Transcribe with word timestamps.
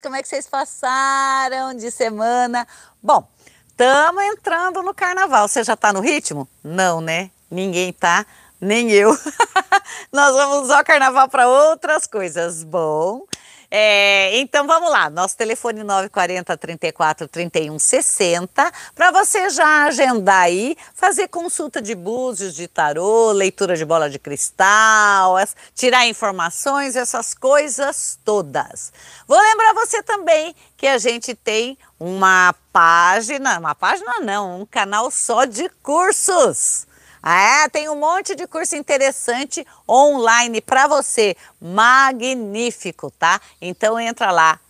Como 0.00 0.14
é 0.14 0.22
que 0.22 0.28
vocês 0.28 0.46
passaram 0.46 1.74
de 1.74 1.90
semana? 1.90 2.68
Bom, 3.02 3.28
estamos 3.66 4.22
entrando 4.22 4.80
no 4.80 4.94
carnaval. 4.94 5.48
Você 5.48 5.64
já 5.64 5.74
está 5.74 5.92
no 5.92 6.00
ritmo? 6.00 6.48
Não, 6.62 7.00
né? 7.00 7.32
Ninguém 7.50 7.92
tá, 7.92 8.24
nem 8.60 8.92
eu. 8.92 9.10
Nós 10.12 10.36
vamos 10.36 10.66
usar 10.66 10.82
o 10.82 10.84
carnaval 10.84 11.28
para 11.28 11.48
outras 11.48 12.06
coisas. 12.06 12.62
Bom, 12.62 13.24
é, 13.70 14.38
então 14.38 14.66
vamos 14.66 14.90
lá, 14.90 15.10
nosso 15.10 15.36
telefone 15.36 15.82
940 15.82 16.56
34 16.56 17.28
31 17.28 17.78
60, 17.78 18.72
para 18.94 19.10
você 19.10 19.50
já 19.50 19.84
agendar 19.84 20.44
aí, 20.44 20.74
fazer 20.94 21.28
consulta 21.28 21.82
de 21.82 21.94
búzios, 21.94 22.54
de 22.54 22.66
tarô, 22.66 23.30
leitura 23.32 23.76
de 23.76 23.84
bola 23.84 24.08
de 24.08 24.18
cristal, 24.18 25.36
tirar 25.74 26.06
informações, 26.06 26.96
essas 26.96 27.34
coisas 27.34 28.18
todas. 28.24 28.90
Vou 29.26 29.38
lembrar 29.38 29.74
você 29.74 30.02
também 30.02 30.54
que 30.76 30.86
a 30.86 30.96
gente 30.96 31.34
tem 31.34 31.76
uma 32.00 32.54
página, 32.72 33.58
uma 33.58 33.74
página 33.74 34.20
não, 34.20 34.62
um 34.62 34.66
canal 34.66 35.10
só 35.10 35.44
de 35.44 35.68
cursos. 35.82 36.86
É, 37.22 37.68
tem 37.68 37.88
um 37.88 37.96
monte 37.96 38.34
de 38.34 38.46
curso 38.46 38.76
interessante 38.76 39.66
online 39.88 40.60
para 40.60 40.86
você. 40.86 41.36
Magnífico, 41.60 43.10
tá? 43.10 43.40
Então 43.60 43.98
entra 43.98 44.30
lá, 44.30 44.60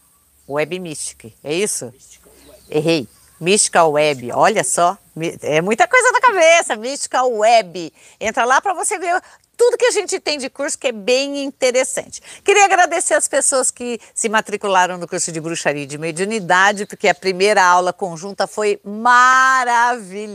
Web 0.48 0.79
Mystic, 0.79 1.34
é 1.45 1.55
isso? 1.55 1.93
Errei. 2.71 3.09
Mystical 3.41 3.93
Web, 3.93 4.33
olha 4.33 4.65
só, 4.65 4.98
é 5.43 5.61
muita 5.61 5.87
coisa 5.87 6.11
na 6.11 6.21
cabeça, 6.21 6.74
Mystical 6.74 7.30
Web. 7.30 7.93
Entra 8.21 8.45
lá 8.45 8.60
para 8.60 8.74
você 8.74 8.99
ver 8.99 9.23
tudo 9.58 9.76
que 9.76 9.86
a 9.86 9.90
gente 9.90 10.20
tem 10.20 10.38
de 10.38 10.48
curso 10.48 10.78
que 10.78 10.86
é 10.86 10.92
bem 10.92 11.42
interessante. 11.42 12.22
Queria 12.44 12.64
agradecer 12.64 13.14
as 13.14 13.26
pessoas 13.26 13.72
que 13.72 14.00
se 14.14 14.28
matricularam 14.28 14.96
no 14.96 15.08
curso 15.08 15.32
de 15.32 15.40
bruxaria 15.40 15.82
e 15.82 15.86
de 15.86 15.98
mediunidade, 15.98 16.86
porque 16.86 17.08
a 17.08 17.14
primeira 17.14 17.64
aula 17.64 17.92
conjunta 17.92 18.46
foi 18.46 18.80
maravilhosa. 18.84 20.30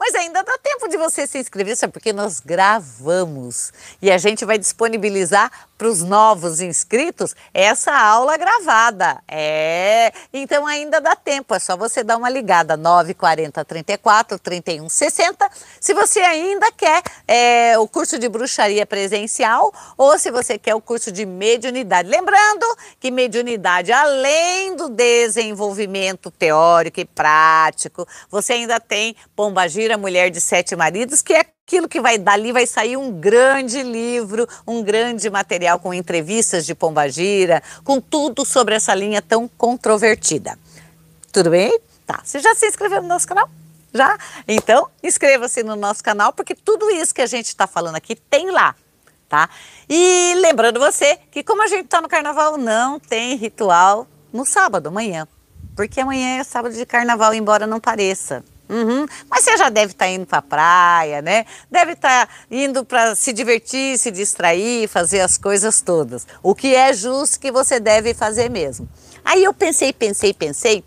Mas 0.00 0.14
ainda 0.14 0.42
dá 0.42 0.56
tempo 0.56 0.88
de 0.88 0.96
você 0.96 1.26
se 1.26 1.38
inscrever, 1.38 1.76
sabe? 1.76 1.92
Porque 1.92 2.14
nós 2.14 2.40
gravamos 2.40 3.70
e 4.00 4.10
a 4.10 4.16
gente 4.16 4.46
vai 4.46 4.56
disponibilizar 4.56 5.52
para 5.76 5.88
os 5.88 6.02
novos 6.02 6.62
inscritos 6.62 7.36
essa 7.52 7.92
aula 7.92 8.38
gravada. 8.38 9.22
É, 9.28 10.10
então 10.32 10.66
ainda 10.66 11.02
dá 11.02 11.14
tempo, 11.14 11.54
é 11.54 11.58
só 11.58 11.76
você 11.76 12.02
dar 12.02 12.16
uma 12.16 12.30
ligada 12.30 12.78
940 12.78 13.62
34 13.62 14.38
31 14.38 14.88
60. 14.88 15.50
Se 15.78 15.92
você 15.92 16.20
ainda 16.20 16.72
quer 16.72 17.02
é, 17.28 17.78
o 17.78 17.86
curso 17.86 18.05
curso 18.06 18.20
de 18.20 18.28
bruxaria 18.28 18.86
presencial 18.86 19.74
ou 19.98 20.16
se 20.16 20.30
você 20.30 20.56
quer 20.56 20.76
o 20.76 20.80
curso 20.80 21.10
de 21.10 21.26
mediunidade. 21.26 22.08
Lembrando 22.08 22.64
que 23.00 23.10
mediunidade, 23.10 23.90
além 23.90 24.76
do 24.76 24.88
desenvolvimento 24.88 26.30
teórico 26.30 27.00
e 27.00 27.04
prático, 27.04 28.06
você 28.30 28.52
ainda 28.52 28.78
tem 28.78 29.16
Pombagira, 29.34 29.98
Mulher 29.98 30.30
de 30.30 30.40
Sete 30.40 30.76
Maridos, 30.76 31.20
que 31.20 31.32
é 31.32 31.40
aquilo 31.40 31.88
que 31.88 32.00
vai 32.00 32.16
dali 32.16 32.52
vai 32.52 32.64
sair 32.64 32.96
um 32.96 33.10
grande 33.10 33.82
livro, 33.82 34.48
um 34.64 34.84
grande 34.84 35.28
material 35.28 35.80
com 35.80 35.92
entrevistas 35.92 36.64
de 36.64 36.76
Pombagira, 36.76 37.60
com 37.82 38.00
tudo 38.00 38.44
sobre 38.44 38.76
essa 38.76 38.94
linha 38.94 39.20
tão 39.20 39.48
controvertida. 39.48 40.56
Tudo 41.32 41.50
bem? 41.50 41.76
Tá. 42.06 42.20
Você 42.22 42.38
já 42.38 42.54
se 42.54 42.68
inscreveu 42.68 43.02
no 43.02 43.08
nosso 43.08 43.26
canal? 43.26 43.50
Já? 43.92 44.18
Então, 44.46 44.88
inscreva-se 45.02 45.62
no 45.62 45.76
nosso 45.76 46.02
canal, 46.02 46.32
porque 46.32 46.54
tudo 46.54 46.90
isso 46.90 47.14
que 47.14 47.22
a 47.22 47.26
gente 47.26 47.46
está 47.46 47.66
falando 47.66 47.96
aqui 47.96 48.14
tem 48.14 48.50
lá, 48.50 48.74
tá? 49.28 49.48
E 49.88 50.34
lembrando 50.36 50.78
você 50.78 51.18
que 51.30 51.42
como 51.42 51.62
a 51.62 51.66
gente 51.66 51.86
está 51.86 52.00
no 52.00 52.08
carnaval, 52.08 52.56
não 52.56 53.00
tem 53.00 53.36
ritual 53.36 54.06
no 54.32 54.44
sábado, 54.44 54.88
amanhã. 54.88 55.26
Porque 55.74 56.00
amanhã 56.00 56.38
é 56.38 56.44
sábado 56.44 56.74
de 56.74 56.86
carnaval, 56.86 57.34
embora 57.34 57.66
não 57.66 57.78
pareça. 57.78 58.42
Uhum. 58.68 59.06
Mas 59.30 59.44
você 59.44 59.56
já 59.56 59.68
deve 59.68 59.92
estar 59.92 60.06
tá 60.06 60.10
indo 60.10 60.26
para 60.26 60.38
a 60.38 60.42
praia, 60.42 61.22
né? 61.22 61.46
Deve 61.70 61.92
estar 61.92 62.26
tá 62.26 62.32
indo 62.50 62.84
para 62.84 63.14
se 63.14 63.32
divertir, 63.32 63.96
se 63.98 64.10
distrair, 64.10 64.88
fazer 64.88 65.20
as 65.20 65.38
coisas 65.38 65.80
todas. 65.80 66.26
O 66.42 66.54
que 66.54 66.74
é 66.74 66.92
justo 66.92 67.38
que 67.38 67.52
você 67.52 67.78
deve 67.78 68.12
fazer 68.12 68.50
mesmo. 68.50 68.88
Aí 69.24 69.44
eu 69.44 69.52
pensei, 69.54 69.92
pensei, 69.92 70.32
pensei 70.32 70.84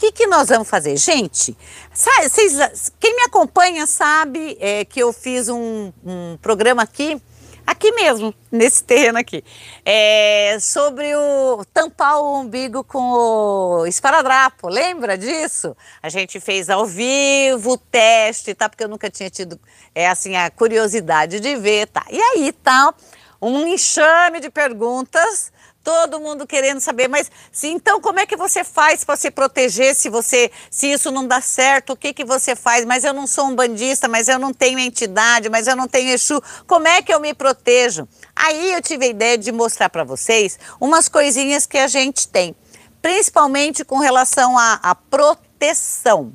que, 0.00 0.12
que 0.12 0.26
nós 0.26 0.48
vamos 0.48 0.66
fazer? 0.66 0.96
Gente, 0.96 1.54
sabe, 1.92 2.30
vocês, 2.30 2.90
quem 2.98 3.14
me 3.14 3.22
acompanha 3.24 3.86
sabe 3.86 4.56
é, 4.58 4.82
que 4.82 4.98
eu 4.98 5.12
fiz 5.12 5.50
um, 5.50 5.92
um, 6.02 6.38
programa 6.40 6.82
aqui, 6.82 7.20
aqui 7.66 7.92
mesmo, 7.92 8.34
nesse 8.50 8.82
terreno 8.82 9.18
aqui, 9.18 9.44
é, 9.84 10.56
sobre 10.58 11.14
o 11.14 11.62
tampar 11.66 12.18
o 12.18 12.40
umbigo 12.40 12.82
com 12.82 13.12
o 13.12 13.86
esparadrapo, 13.86 14.68
lembra 14.68 15.18
disso? 15.18 15.76
A 16.02 16.08
gente 16.08 16.40
fez 16.40 16.70
ao 16.70 16.86
vivo 16.86 17.72
o 17.72 17.76
teste, 17.78 18.54
tá? 18.54 18.70
Porque 18.70 18.84
eu 18.84 18.88
nunca 18.88 19.10
tinha 19.10 19.28
tido, 19.28 19.60
é 19.94 20.08
assim, 20.08 20.34
a 20.34 20.50
curiosidade 20.50 21.40
de 21.40 21.56
ver, 21.56 21.88
tá? 21.88 22.06
E 22.10 22.18
aí 22.18 22.52
tá 22.52 22.94
um 23.40 23.66
enxame 23.66 24.40
de 24.40 24.48
perguntas 24.48 25.52
Todo 25.82 26.20
mundo 26.20 26.46
querendo 26.46 26.78
saber, 26.78 27.08
mas 27.08 27.30
se, 27.50 27.68
então 27.68 28.02
como 28.02 28.20
é 28.20 28.26
que 28.26 28.36
você 28.36 28.62
faz 28.62 29.02
para 29.02 29.16
se 29.16 29.30
proteger 29.30 29.94
se 29.94 30.10
você 30.10 30.50
se 30.70 30.92
isso 30.92 31.10
não 31.10 31.26
dá 31.26 31.40
certo? 31.40 31.94
O 31.94 31.96
que 31.96 32.12
que 32.12 32.22
você 32.22 32.54
faz? 32.54 32.84
Mas 32.84 33.02
eu 33.02 33.14
não 33.14 33.26
sou 33.26 33.46
um 33.46 33.54
bandista, 33.54 34.06
mas 34.06 34.28
eu 34.28 34.38
não 34.38 34.52
tenho 34.52 34.78
entidade, 34.78 35.48
mas 35.48 35.66
eu 35.66 35.74
não 35.74 35.88
tenho 35.88 36.10
Exu. 36.10 36.42
Como 36.66 36.86
é 36.86 37.00
que 37.00 37.12
eu 37.12 37.18
me 37.18 37.32
protejo? 37.32 38.06
Aí 38.36 38.72
eu 38.72 38.82
tive 38.82 39.06
a 39.06 39.08
ideia 39.08 39.38
de 39.38 39.50
mostrar 39.50 39.88
para 39.88 40.04
vocês 40.04 40.58
umas 40.78 41.08
coisinhas 41.08 41.64
que 41.64 41.78
a 41.78 41.88
gente 41.88 42.28
tem, 42.28 42.54
principalmente 43.00 43.82
com 43.82 43.98
relação 43.98 44.58
à 44.58 44.94
proteção. 44.94 46.34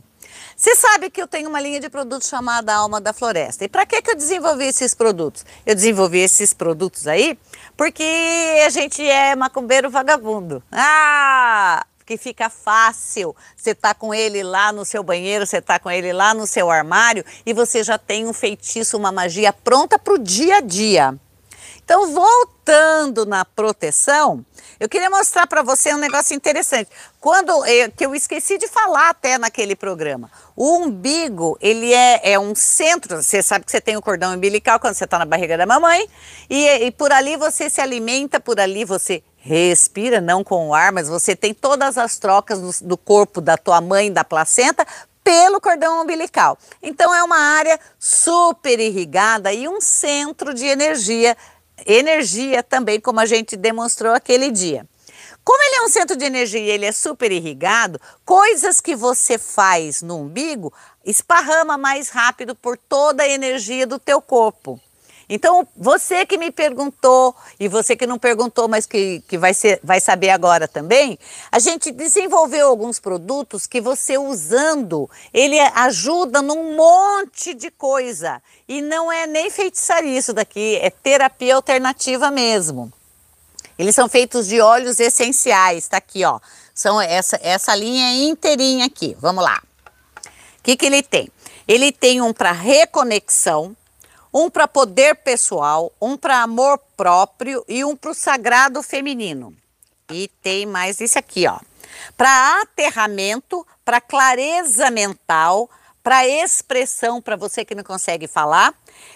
Você 0.57 0.73
sabe 0.73 1.09
que 1.09 1.21
eu 1.21 1.27
tenho 1.27 1.49
uma 1.49 1.59
linha 1.59 1.81
de 1.81 1.89
produtos 1.89 2.29
chamada 2.29 2.73
Alma 2.73 3.01
da 3.01 3.11
Floresta. 3.11 3.65
E 3.65 3.67
para 3.67 3.85
que, 3.85 4.01
que 4.01 4.11
eu 4.11 4.15
desenvolvi 4.15 4.63
esses 4.63 4.95
produtos? 4.95 5.45
Eu 5.65 5.75
desenvolvi 5.75 6.19
esses 6.19 6.53
produtos 6.53 7.07
aí 7.07 7.37
porque 7.77 8.63
a 8.65 8.69
gente 8.69 9.01
é 9.07 9.35
macumbeiro 9.35 9.89
vagabundo. 9.89 10.63
Ah! 10.71 11.85
que 12.05 12.17
fica 12.17 12.49
fácil. 12.49 13.35
Você 13.57 13.73
tá 13.73 13.93
com 13.93 14.13
ele 14.13 14.43
lá 14.43 14.71
no 14.71 14.85
seu 14.85 15.01
banheiro, 15.01 15.45
você 15.45 15.59
tá 15.59 15.79
com 15.79 15.89
ele 15.89 16.13
lá 16.13 16.33
no 16.33 16.45
seu 16.45 16.69
armário 16.69 17.25
e 17.45 17.51
você 17.51 17.83
já 17.83 17.97
tem 17.97 18.27
um 18.27 18.33
feitiço, 18.33 18.95
uma 18.95 19.11
magia 19.11 19.51
pronta 19.51 19.97
para 19.97 20.13
o 20.13 20.19
dia 20.19 20.57
a 20.57 20.61
dia. 20.61 21.17
Então, 21.85 22.11
voltando 22.11 23.27
na 23.27 23.45
proteção, 23.45 24.43
eu 24.79 24.89
queria 24.89 25.07
mostrar 25.07 25.45
para 25.45 25.61
você 25.61 25.93
um 25.93 25.99
negócio 25.99 26.35
interessante. 26.35 26.89
Quando 27.21 27.63
eu, 27.63 27.91
que 27.91 28.03
eu 28.03 28.15
esqueci 28.15 28.57
de 28.57 28.67
falar 28.67 29.09
até 29.09 29.37
naquele 29.37 29.75
programa. 29.75 30.31
O 30.55 30.77
umbigo, 30.77 31.55
ele 31.61 31.93
é, 31.93 32.33
é 32.33 32.39
um 32.39 32.55
centro. 32.55 33.21
Você 33.21 33.43
sabe 33.43 33.65
que 33.65 33.71
você 33.71 33.79
tem 33.79 33.95
o 33.95 34.01
cordão 34.01 34.33
umbilical 34.33 34.79
quando 34.79 34.95
você 34.95 35.03
está 35.03 35.19
na 35.19 35.25
barriga 35.25 35.55
da 35.55 35.67
mamãe. 35.67 36.09
E, 36.49 36.67
e 36.87 36.91
por 36.91 37.11
ali 37.11 37.37
você 37.37 37.69
se 37.69 37.79
alimenta, 37.79 38.39
por 38.39 38.59
ali 38.59 38.83
você 38.83 39.23
respira, 39.37 40.19
não 40.19 40.43
com 40.43 40.69
o 40.69 40.73
ar, 40.73 40.91
mas 40.91 41.07
você 41.07 41.35
tem 41.35 41.53
todas 41.53 41.99
as 41.99 42.17
trocas 42.17 42.59
do, 42.59 42.87
do 42.87 42.97
corpo 42.97 43.39
da 43.39 43.57
tua 43.57 43.79
mãe, 43.79 44.11
da 44.11 44.23
placenta, 44.23 44.87
pelo 45.23 45.59
cordão 45.59 46.03
umbilical. 46.03 46.57
Então 46.81 47.13
é 47.13 47.23
uma 47.23 47.37
área 47.37 47.79
super 47.99 48.79
irrigada 48.79 49.51
e 49.51 49.67
um 49.67 49.81
centro 49.81 50.53
de 50.53 50.65
energia 50.65 51.35
energia 51.85 52.61
também, 52.61 52.99
como 52.99 53.19
a 53.19 53.25
gente 53.25 53.55
demonstrou 53.55 54.13
aquele 54.13 54.51
dia. 54.51 54.87
Como 55.43 55.63
ele 55.63 55.75
é 55.75 55.81
um 55.83 55.89
centro 55.89 56.15
de 56.15 56.25
energia 56.25 56.59
e 56.59 56.69
ele 56.69 56.85
é 56.85 56.91
super 56.91 57.31
irrigado, 57.31 58.01
coisas 58.25 58.81
que 58.81 58.95
você 58.95 59.37
faz 59.37 60.01
no 60.01 60.21
umbigo 60.21 60.73
esparrama 61.05 61.77
mais 61.77 62.09
rápido 62.09 62.55
por 62.55 62.77
toda 62.77 63.23
a 63.23 63.29
energia 63.29 63.85
do 63.85 63.99
teu 63.99 64.19
corpo. 64.19 64.81
Então, 65.27 65.67
você 65.75 66.25
que 66.25 66.37
me 66.37 66.51
perguntou, 66.51 67.35
e 67.59 67.67
você 67.67 67.95
que 67.95 68.05
não 68.05 68.19
perguntou, 68.19 68.67
mas 68.67 68.85
que, 68.85 69.23
que 69.27 69.37
vai, 69.37 69.53
ser, 69.53 69.79
vai 69.83 69.99
saber 69.99 70.29
agora 70.29 70.67
também, 70.67 71.17
a 71.51 71.59
gente 71.59 71.91
desenvolveu 71.91 72.67
alguns 72.67 72.99
produtos 72.99 73.65
que 73.65 73.81
você 73.81 74.17
usando, 74.17 75.09
ele 75.33 75.59
ajuda 75.59 76.41
num 76.41 76.75
monte 76.75 77.53
de 77.53 77.71
coisa. 77.71 78.41
E 78.67 78.81
não 78.81 79.11
é 79.11 79.25
nem 79.25 79.49
feitiçaria 79.49 80.17
isso 80.17 80.33
daqui, 80.33 80.77
é 80.81 80.89
terapia 80.89 81.55
alternativa 81.55 82.29
mesmo. 82.29 82.91
Eles 83.77 83.95
são 83.95 84.07
feitos 84.07 84.47
de 84.47 84.61
óleos 84.61 84.99
essenciais, 84.99 85.87
tá 85.87 85.97
aqui, 85.97 86.23
ó. 86.23 86.39
São 86.73 86.99
essa, 87.01 87.39
essa 87.41 87.75
linha 87.75 88.29
inteirinha 88.29 88.85
aqui. 88.85 89.17
Vamos 89.19 89.43
lá. 89.43 89.61
O 90.59 90.63
que, 90.63 90.75
que 90.77 90.85
ele 90.85 91.03
tem? 91.03 91.29
Ele 91.67 91.91
tem 91.91 92.21
um 92.21 92.31
para 92.31 92.51
reconexão, 92.51 93.75
um 94.35 94.49
para 94.49 94.67
poder 94.67 95.15
pessoal, 95.15 95.93
um 96.01 96.17
para 96.17 96.41
amor 96.41 96.77
próprio 96.97 97.63
e 97.69 97.85
um 97.85 97.95
para 97.95 98.11
o 98.11 98.13
sagrado 98.13 98.83
feminino. 98.83 99.55
E 100.11 100.27
tem 100.43 100.65
mais 100.65 100.99
isso 100.99 101.17
aqui, 101.17 101.47
ó. 101.47 101.57
Para 102.17 102.61
aterramento, 102.61 103.65
para 103.85 104.01
clareza 104.01 104.91
mental, 104.91 105.69
para 106.03 106.27
expressão, 106.27 107.21
para 107.21 107.37
você 107.37 107.63
que 107.63 107.73
não 107.73 107.83
consegue 107.83 108.27
falar, 108.27 108.73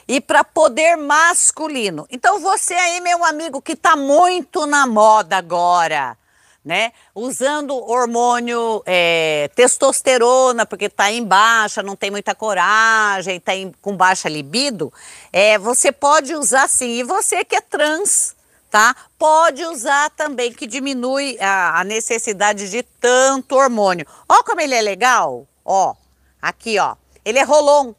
e 0.08 0.22
para 0.22 0.42
poder 0.42 0.96
masculino. 0.96 2.08
Então 2.10 2.40
você 2.40 2.74
aí, 2.74 3.02
meu 3.02 3.26
amigo, 3.26 3.62
que 3.62 3.74
está 3.74 3.98
muito 3.98 4.66
na 4.66 4.88
moda 4.88 5.36
agora, 5.36 6.18
né? 6.64 6.92
Usando 7.16 7.76
hormônio 7.76 8.84
é, 8.86 9.50
testosterona, 9.56 10.66
porque 10.66 10.86
está 10.86 11.12
em 11.12 11.24
baixa, 11.24 11.82
não 11.82 11.96
tem 11.96 12.12
muita 12.12 12.36
coragem, 12.36 13.38
está 13.38 13.54
com 13.82 13.96
baixa 13.96 14.28
libido, 14.30 14.92
é, 15.32 15.58
você 15.58 15.92
pode 15.92 16.36
usar 16.36 16.68
sim. 16.68 17.00
E 17.00 17.04
você 17.04 17.46
que 17.46 17.56
é 17.56 17.62
trans, 17.62 18.36
tá? 18.70 18.96
Pode 19.18 19.64
usar 19.66 20.10
também, 20.12 20.54
que 20.54 20.68
diminui 20.68 21.38
a, 21.40 21.80
a 21.80 21.84
necessidade 21.84 22.70
de 22.70 22.84
tanto 22.84 23.56
hormônio. 23.56 24.06
Ó 24.28 24.44
como 24.44 24.62
ele 24.62 24.76
é 24.76 24.82
legal, 24.82 25.48
ó, 25.64 25.96
aqui 26.42 26.78
ó, 26.78 26.96
ele 27.24 27.40
é 27.40 27.44
rolon, 27.44 27.94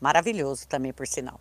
maravilhoso 0.00 0.66
também 0.66 0.92
por 0.92 1.06
sinal. 1.06 1.40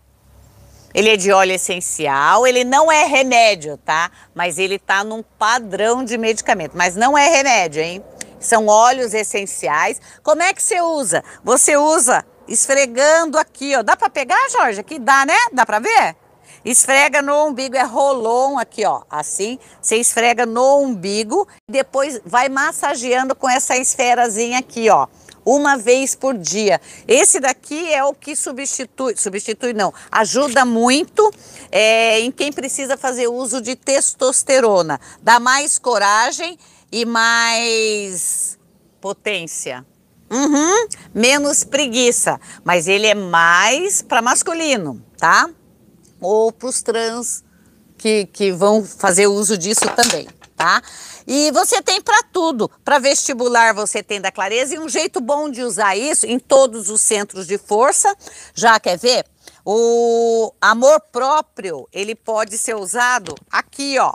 Ele 0.93 1.09
é 1.09 1.17
de 1.17 1.31
óleo 1.31 1.53
essencial, 1.53 2.47
ele 2.47 2.63
não 2.63 2.91
é 2.91 3.03
remédio, 3.03 3.77
tá? 3.77 4.09
Mas 4.33 4.57
ele 4.57 4.79
tá 4.79 5.03
num 5.03 5.21
padrão 5.21 6.03
de 6.03 6.17
medicamento, 6.17 6.71
mas 6.75 6.95
não 6.95 7.17
é 7.17 7.29
remédio, 7.29 7.81
hein? 7.81 8.03
São 8.39 8.67
óleos 8.67 9.13
essenciais. 9.13 9.99
Como 10.23 10.41
é 10.41 10.53
que 10.53 10.61
você 10.61 10.79
usa? 10.81 11.23
Você 11.43 11.75
usa 11.75 12.25
esfregando 12.47 13.37
aqui, 13.37 13.75
ó. 13.75 13.83
Dá 13.83 13.97
para 13.97 14.09
pegar, 14.09 14.49
Jorge? 14.49 14.79
Aqui 14.79 14.97
dá, 14.97 15.25
né? 15.25 15.37
Dá 15.51 15.65
para 15.65 15.79
ver? 15.79 16.15
Esfrega 16.63 17.21
no 17.21 17.47
umbigo, 17.47 17.75
é 17.75 17.83
rolon 17.83 18.57
aqui, 18.57 18.85
ó, 18.85 19.01
assim. 19.09 19.59
Você 19.81 19.97
esfrega 19.97 20.45
no 20.45 20.79
umbigo, 20.79 21.47
depois 21.69 22.19
vai 22.25 22.49
massageando 22.49 23.35
com 23.35 23.49
essa 23.49 23.77
esferazinha 23.77 24.59
aqui, 24.59 24.89
ó 24.89 25.07
uma 25.47 25.77
vez 25.77 26.13
por 26.13 26.37
dia. 26.37 26.81
Esse 27.07 27.39
daqui 27.39 27.93
é 27.93 28.03
o 28.03 28.13
que 28.13 28.35
substitui, 28.35 29.15
substitui 29.15 29.71
não, 29.71 29.93
ajuda 30.11 30.65
muito 30.65 31.31
é, 31.71 32.19
em 32.19 32.31
quem 32.31 32.51
precisa 32.51 32.97
fazer 32.97 33.27
uso 33.27 33.61
de 33.61 33.73
testosterona. 33.73 34.99
Dá 35.21 35.39
mais 35.39 35.79
coragem 35.79 36.59
e 36.91 37.05
mais 37.05 38.59
potência. 38.99 39.85
Uhum, 40.29 40.87
menos 41.13 41.63
preguiça, 41.63 42.37
mas 42.65 42.85
ele 42.89 43.07
é 43.07 43.15
mais 43.15 44.01
para 44.01 44.21
masculino, 44.21 45.01
tá? 45.17 45.49
Ou 46.19 46.51
para 46.51 46.67
os 46.67 46.81
trans 46.81 47.45
que, 47.97 48.25
que 48.25 48.51
vão 48.51 48.83
fazer 48.83 49.27
uso 49.27 49.57
disso 49.57 49.85
também, 49.95 50.27
tá? 50.57 50.81
E 51.25 51.51
você 51.51 51.81
tem 51.81 52.01
para 52.01 52.23
tudo. 52.23 52.69
Para 52.83 52.99
vestibular 52.99 53.73
você 53.73 54.03
tem 54.03 54.19
da 54.19 54.31
clareza 54.31 54.75
e 54.75 54.79
um 54.79 54.89
jeito 54.89 55.21
bom 55.21 55.49
de 55.49 55.61
usar 55.61 55.95
isso 55.95 56.25
em 56.25 56.39
todos 56.39 56.89
os 56.89 57.01
centros 57.01 57.47
de 57.47 57.57
força. 57.57 58.13
Já 58.53 58.77
quer 58.79 58.97
ver? 58.97 59.25
O 59.63 60.51
amor 60.59 60.99
próprio, 61.11 61.87
ele 61.93 62.15
pode 62.15 62.57
ser 62.57 62.75
usado 62.75 63.35
aqui, 63.51 63.99
ó. 63.99 64.13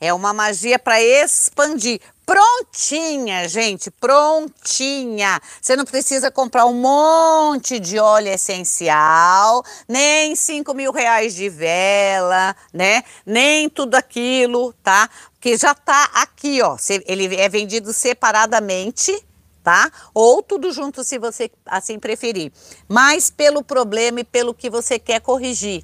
É 0.00 0.14
uma 0.14 0.32
magia 0.32 0.78
para 0.78 1.02
expandir. 1.02 2.00
Prontinha, 2.28 3.48
gente, 3.48 3.90
prontinha. 3.90 5.40
Você 5.62 5.74
não 5.74 5.86
precisa 5.86 6.30
comprar 6.30 6.66
um 6.66 6.74
monte 6.74 7.80
de 7.80 7.98
óleo 7.98 8.28
essencial, 8.28 9.64
nem 9.88 10.36
5 10.36 10.74
mil 10.74 10.92
reais 10.92 11.34
de 11.34 11.48
vela, 11.48 12.54
né? 12.70 13.02
Nem 13.24 13.70
tudo 13.70 13.94
aquilo, 13.94 14.74
tá? 14.82 15.08
Que 15.40 15.56
já 15.56 15.74
tá 15.74 16.10
aqui, 16.16 16.60
ó. 16.60 16.76
Ele 17.06 17.34
é 17.34 17.48
vendido 17.48 17.94
separadamente, 17.94 19.24
tá? 19.64 19.90
Ou 20.12 20.42
tudo 20.42 20.70
junto, 20.70 21.02
se 21.04 21.18
você 21.18 21.50
assim 21.64 21.98
preferir. 21.98 22.52
Mas 22.86 23.30
pelo 23.30 23.64
problema 23.64 24.20
e 24.20 24.24
pelo 24.24 24.52
que 24.52 24.68
você 24.68 24.98
quer 24.98 25.22
corrigir, 25.22 25.82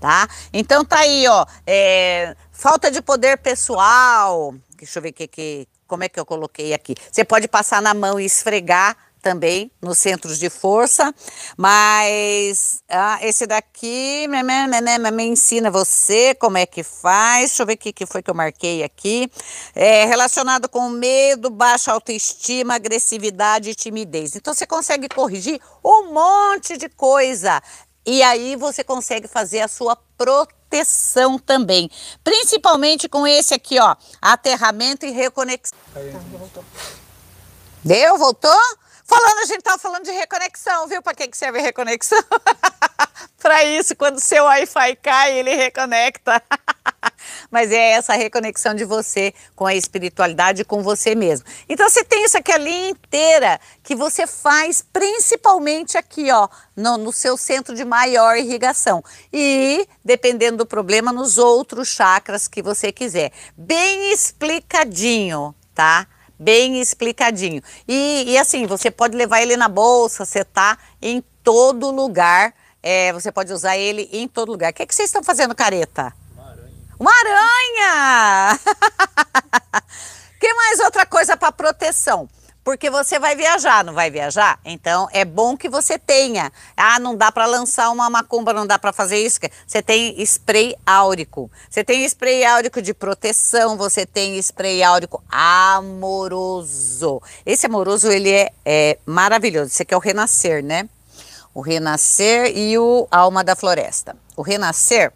tá? 0.00 0.26
Então 0.54 0.86
tá 0.86 1.00
aí, 1.00 1.28
ó. 1.28 1.44
É, 1.66 2.34
falta 2.50 2.90
de 2.90 3.02
poder 3.02 3.36
pessoal. 3.36 4.54
Deixa 4.78 4.98
eu 4.98 5.02
ver 5.02 5.10
o 5.10 5.12
que, 5.12 5.28
que 5.28 5.68
como 5.92 6.04
é 6.04 6.08
que 6.08 6.18
eu 6.18 6.24
coloquei 6.24 6.72
aqui? 6.72 6.94
Você 7.10 7.22
pode 7.22 7.46
passar 7.46 7.82
na 7.82 7.92
mão 7.92 8.18
e 8.18 8.24
esfregar 8.24 8.96
também 9.20 9.70
nos 9.80 9.98
centros 9.98 10.38
de 10.38 10.48
força, 10.48 11.14
mas 11.54 12.82
ah, 12.88 13.18
esse 13.20 13.46
daqui 13.46 14.26
me, 14.26 14.42
me, 14.42 14.80
me, 14.80 15.10
me, 15.10 15.24
ensina 15.24 15.70
você 15.70 16.34
como 16.34 16.56
é 16.56 16.64
que 16.64 16.82
faz. 16.82 17.50
Deixa 17.50 17.62
eu 17.62 17.66
ver 17.66 17.74
o 17.74 17.76
que, 17.76 17.92
que 17.92 18.06
foi 18.06 18.22
que 18.22 18.30
eu 18.30 18.34
marquei 18.34 18.82
aqui. 18.82 19.30
É 19.74 20.06
relacionado 20.06 20.66
com 20.66 20.88
medo, 20.88 21.50
baixa 21.50 21.92
autoestima, 21.92 22.76
agressividade 22.76 23.68
e 23.68 23.74
timidez. 23.74 24.34
Então 24.34 24.54
você 24.54 24.66
consegue 24.66 25.10
corrigir 25.10 25.60
um 25.84 26.10
monte 26.10 26.78
de 26.78 26.88
coisa. 26.88 27.62
E 28.04 28.22
aí 28.22 28.56
você 28.56 28.82
consegue 28.82 29.28
fazer 29.28 29.60
a 29.60 29.68
sua 29.68 29.96
proteção 30.18 31.38
também. 31.38 31.90
Principalmente 32.24 33.08
com 33.08 33.26
esse 33.26 33.54
aqui, 33.54 33.78
ó, 33.78 33.94
aterramento 34.20 35.06
e 35.06 35.10
reconexão. 35.10 35.78
Voltou. 36.38 36.64
Deu? 37.84 38.18
Voltou? 38.18 38.60
Falando, 39.04 39.38
a 39.38 39.44
gente 39.46 39.62
tava 39.62 39.78
falando 39.78 40.04
de 40.04 40.12
reconexão, 40.12 40.86
viu? 40.86 41.02
Para 41.02 41.14
que, 41.14 41.28
que 41.28 41.36
serve 41.36 41.60
reconexão? 41.60 42.22
Para 43.42 43.64
isso, 43.64 43.96
quando 43.96 44.20
seu 44.20 44.44
Wi-Fi 44.44 44.96
cai, 44.96 45.32
ele 45.38 45.54
reconecta. 45.54 46.40
Mas 47.50 47.72
é 47.72 47.90
essa 47.90 48.14
reconexão 48.14 48.74
de 48.74 48.84
você 48.84 49.34
com 49.56 49.66
a 49.66 49.74
espiritualidade, 49.74 50.64
com 50.64 50.82
você 50.82 51.14
mesmo. 51.14 51.46
Então 51.68 51.88
você 51.88 52.04
tem 52.04 52.24
isso 52.24 52.38
aqui 52.38 52.52
a 52.52 52.58
linha 52.58 52.90
inteira 52.90 53.60
que 53.82 53.96
você 53.96 54.26
faz 54.26 54.84
principalmente 54.92 55.98
aqui, 55.98 56.30
ó, 56.30 56.48
no, 56.76 56.96
no 56.96 57.12
seu 57.12 57.36
centro 57.36 57.74
de 57.74 57.84
maior 57.84 58.36
irrigação. 58.36 59.02
E, 59.32 59.88
dependendo 60.04 60.58
do 60.58 60.66
problema, 60.66 61.12
nos 61.12 61.36
outros 61.36 61.88
chakras 61.88 62.46
que 62.46 62.62
você 62.62 62.92
quiser. 62.92 63.32
Bem 63.56 64.12
explicadinho, 64.12 65.54
tá? 65.74 66.06
Bem 66.42 66.80
explicadinho. 66.80 67.62
E, 67.86 68.24
e, 68.26 68.38
assim, 68.38 68.66
você 68.66 68.90
pode 68.90 69.16
levar 69.16 69.40
ele 69.40 69.56
na 69.56 69.68
bolsa, 69.68 70.24
você 70.24 70.44
tá 70.44 70.76
em 71.00 71.22
todo 71.42 71.90
lugar, 71.90 72.52
é, 72.82 73.12
você 73.12 73.30
pode 73.30 73.52
usar 73.52 73.76
ele 73.76 74.08
em 74.12 74.26
todo 74.26 74.50
lugar. 74.50 74.72
O 74.72 74.74
que, 74.74 74.82
é 74.82 74.86
que 74.86 74.94
vocês 74.94 75.08
estão 75.08 75.22
fazendo, 75.22 75.54
careta? 75.54 76.12
Uma 76.98 77.12
aranha! 77.12 78.58
que 80.40 80.54
mais 80.54 80.80
outra 80.80 81.06
coisa 81.06 81.36
para 81.36 81.52
proteção? 81.52 82.28
Porque 82.64 82.88
você 82.88 83.18
vai 83.18 83.34
viajar, 83.34 83.82
não 83.84 83.92
vai 83.92 84.08
viajar? 84.08 84.60
Então 84.64 85.08
é 85.12 85.24
bom 85.24 85.56
que 85.56 85.68
você 85.68 85.98
tenha. 85.98 86.52
Ah, 86.76 87.00
não 87.00 87.16
dá 87.16 87.32
para 87.32 87.44
lançar 87.46 87.90
uma 87.90 88.08
macumba, 88.08 88.52
não 88.52 88.64
dá 88.64 88.78
para 88.78 88.92
fazer 88.92 89.18
isso. 89.18 89.40
Você 89.66 89.82
tem 89.82 90.20
spray 90.22 90.76
áurico. 90.86 91.50
Você 91.68 91.82
tem 91.82 92.04
spray 92.04 92.44
áurico 92.44 92.80
de 92.80 92.94
proteção, 92.94 93.76
você 93.76 94.06
tem 94.06 94.38
spray 94.38 94.80
áurico 94.80 95.20
amoroso. 95.28 97.20
Esse 97.44 97.66
amoroso 97.66 98.08
ele 98.08 98.30
é, 98.30 98.52
é 98.64 98.98
maravilhoso. 99.04 99.66
Esse 99.66 99.82
aqui 99.82 99.92
é 99.92 99.96
o 99.96 100.00
renascer, 100.00 100.62
né? 100.62 100.88
O 101.52 101.60
renascer 101.60 102.56
e 102.56 102.78
o 102.78 103.08
alma 103.10 103.42
da 103.42 103.56
floresta. 103.56 104.16
O 104.36 104.42
renascer 104.42 105.12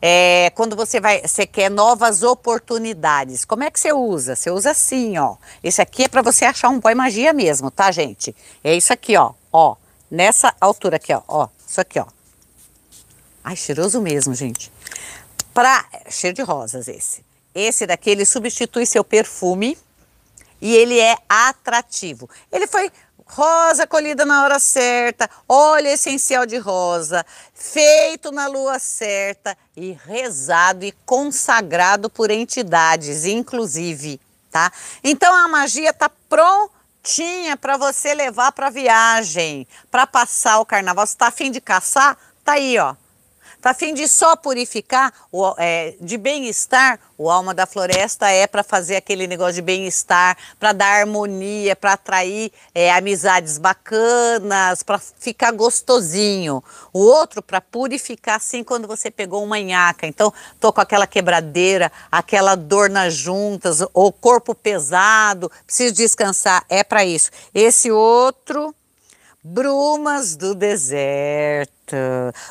é, 0.00 0.50
quando 0.54 0.76
você 0.76 1.00
vai, 1.00 1.22
você 1.22 1.46
quer 1.46 1.70
novas 1.70 2.22
oportunidades, 2.22 3.44
como 3.44 3.64
é 3.64 3.70
que 3.70 3.80
você 3.80 3.92
usa? 3.92 4.36
Você 4.36 4.50
usa 4.50 4.70
assim, 4.70 5.16
ó. 5.18 5.36
Esse 5.62 5.80
aqui 5.80 6.04
é 6.04 6.08
para 6.08 6.22
você 6.22 6.44
achar 6.44 6.68
um 6.68 6.80
boy 6.80 6.94
magia 6.94 7.32
mesmo, 7.32 7.70
tá, 7.70 7.90
gente? 7.90 8.34
É 8.62 8.74
isso 8.74 8.92
aqui, 8.92 9.16
ó, 9.16 9.32
ó. 9.52 9.76
Nessa 10.10 10.54
altura 10.60 10.96
aqui, 10.96 11.12
ó, 11.12 11.22
ó. 11.26 11.48
Isso 11.66 11.80
aqui, 11.80 11.98
ó. 11.98 12.06
Ai, 13.42 13.56
cheiroso 13.56 14.00
mesmo, 14.00 14.34
gente. 14.34 14.72
Pra, 15.52 15.84
cheiro 16.08 16.34
de 16.34 16.42
rosas 16.42 16.88
esse. 16.88 17.24
Esse 17.54 17.86
daqui, 17.86 18.10
ele 18.10 18.24
substitui 18.24 18.86
seu 18.86 19.04
perfume 19.04 19.78
e 20.60 20.74
ele 20.74 20.98
é 20.98 21.16
atrativo. 21.28 22.28
Ele 22.50 22.66
foi 22.66 22.90
rosa 23.26 23.86
colhida 23.86 24.24
na 24.24 24.44
hora 24.44 24.58
certa, 24.58 25.28
óleo 25.48 25.88
essencial 25.88 26.46
de 26.46 26.56
rosa, 26.58 27.24
feito 27.54 28.30
na 28.30 28.46
lua 28.46 28.78
certa 28.78 29.56
e 29.76 29.92
rezado 29.92 30.84
e 30.84 30.92
consagrado 31.04 32.08
por 32.10 32.30
entidades, 32.30 33.24
inclusive, 33.24 34.20
tá? 34.50 34.70
Então 35.02 35.34
a 35.34 35.48
magia 35.48 35.92
tá 35.92 36.10
prontinha 36.28 37.56
para 37.56 37.76
você 37.76 38.14
levar 38.14 38.52
para 38.52 38.70
viagem, 38.70 39.66
para 39.90 40.06
passar 40.06 40.58
o 40.60 40.66
carnaval. 40.66 41.06
Você 41.06 41.16
tá 41.16 41.28
afim 41.28 41.50
de 41.50 41.60
caçar? 41.60 42.16
Tá 42.44 42.52
aí, 42.52 42.78
ó. 42.78 42.94
Para 43.64 43.72
fim 43.72 43.94
de 43.94 44.06
só 44.06 44.36
purificar, 44.36 45.10
o, 45.32 45.54
é, 45.56 45.94
de 45.98 46.18
bem-estar, 46.18 47.00
o 47.16 47.30
alma 47.30 47.54
da 47.54 47.64
floresta 47.64 48.28
é 48.28 48.46
para 48.46 48.62
fazer 48.62 48.94
aquele 48.94 49.26
negócio 49.26 49.54
de 49.54 49.62
bem-estar, 49.62 50.36
para 50.60 50.74
dar 50.74 51.00
harmonia, 51.00 51.74
para 51.74 51.94
atrair 51.94 52.52
é, 52.74 52.92
amizades 52.92 53.56
bacanas, 53.56 54.82
para 54.82 54.98
ficar 54.98 55.50
gostosinho. 55.52 56.62
O 56.92 56.98
outro 56.98 57.40
para 57.40 57.58
purificar, 57.58 58.36
assim, 58.36 58.62
quando 58.62 58.86
você 58.86 59.10
pegou 59.10 59.42
uma 59.42 59.58
nhaca. 59.58 60.06
Então, 60.06 60.30
tô 60.60 60.70
com 60.70 60.82
aquela 60.82 61.06
quebradeira, 61.06 61.90
aquela 62.12 62.56
dor 62.56 62.90
nas 62.90 63.14
juntas, 63.14 63.78
ou 63.94 64.12
corpo 64.12 64.54
pesado, 64.54 65.50
preciso 65.64 65.94
descansar. 65.94 66.66
É 66.68 66.84
para 66.84 67.02
isso. 67.02 67.30
Esse 67.54 67.90
outro 67.90 68.74
Brumas 69.46 70.36
do 70.36 70.54
deserto. 70.54 71.73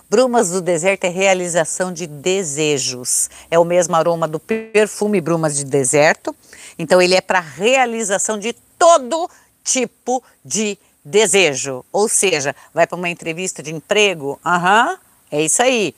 Brumas 0.10 0.50
do 0.50 0.62
deserto 0.62 1.06
é 1.06 1.10
realização 1.10 1.92
de 1.92 2.08
desejos. 2.08 3.30
É 3.50 3.58
o 3.58 3.66
mesmo 3.66 3.96
aroma 3.96 4.28
do 4.28 4.40
perfume 4.40 5.20
Brumas 5.20 5.56
de 5.56 5.66
deserto. 5.66 6.36
Então 6.78 7.02
ele 7.02 7.16
é 7.16 7.22
para 7.22 7.40
realização 7.40 8.38
de 8.38 8.54
todo 8.78 9.30
tipo 9.64 10.24
de 10.44 10.78
desejo. 11.04 11.84
Ou 11.92 12.08
seja, 12.08 12.56
vai 12.74 12.88
para 12.88 12.98
uma 12.98 13.10
entrevista 13.10 13.62
de 13.62 13.74
emprego, 13.74 14.40
aham, 14.46 14.98
é 15.32 15.42
isso 15.42 15.64
aí. 15.64 15.96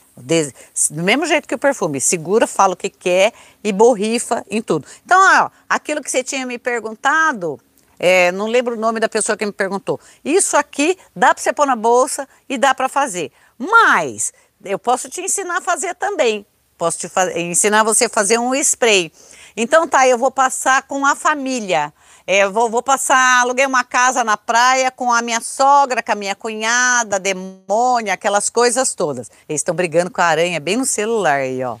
Do 0.90 1.02
mesmo 1.02 1.26
jeito 1.26 1.46
que 1.46 1.54
o 1.54 1.58
perfume, 1.58 2.00
segura, 2.00 2.46
fala 2.46 2.72
o 2.72 2.76
que 2.76 2.88
quer 2.88 3.34
e 3.62 3.70
borrifa 3.70 4.42
em 4.50 4.62
tudo. 4.62 4.86
Então, 5.04 5.20
ó, 5.42 5.50
aquilo 5.68 6.02
que 6.02 6.10
você 6.10 6.24
tinha 6.24 6.46
me 6.46 6.58
perguntado, 6.58 7.60
é, 7.98 8.30
não 8.32 8.46
lembro 8.46 8.74
o 8.74 8.78
nome 8.78 9.00
da 9.00 9.08
pessoa 9.08 9.36
que 9.36 9.46
me 9.46 9.52
perguntou. 9.52 9.98
Isso 10.24 10.56
aqui 10.56 10.98
dá 11.14 11.34
para 11.34 11.42
você 11.42 11.52
pôr 11.52 11.66
na 11.66 11.76
bolsa 11.76 12.28
e 12.48 12.58
dá 12.58 12.74
para 12.74 12.88
fazer. 12.88 13.32
Mas 13.58 14.32
eu 14.64 14.78
posso 14.78 15.08
te 15.08 15.20
ensinar 15.20 15.58
a 15.58 15.60
fazer 15.60 15.94
também. 15.94 16.46
Posso 16.76 16.98
te 16.98 17.10
ensinar 17.38 17.82
você 17.82 18.04
a 18.04 18.08
fazer 18.10 18.38
um 18.38 18.54
spray. 18.54 19.10
Então 19.56 19.88
tá, 19.88 20.06
eu 20.06 20.18
vou 20.18 20.30
passar 20.30 20.82
com 20.82 21.06
a 21.06 21.14
família. 21.14 21.92
É, 22.26 22.46
vou, 22.48 22.68
vou 22.68 22.82
passar, 22.82 23.40
aluguei 23.40 23.64
uma 23.64 23.84
casa 23.84 24.24
na 24.24 24.36
praia 24.36 24.90
com 24.90 25.12
a 25.12 25.22
minha 25.22 25.40
sogra, 25.40 26.02
com 26.02 26.12
a 26.12 26.16
minha 26.16 26.34
cunhada, 26.34 27.20
demônia, 27.20 28.12
aquelas 28.12 28.50
coisas 28.50 28.94
todas. 28.94 29.30
Eles 29.48 29.60
estão 29.60 29.74
brigando 29.74 30.10
com 30.10 30.20
a 30.20 30.24
aranha 30.24 30.58
bem 30.58 30.76
no 30.76 30.84
celular 30.84 31.38
aí, 31.38 31.62
ó. 31.62 31.78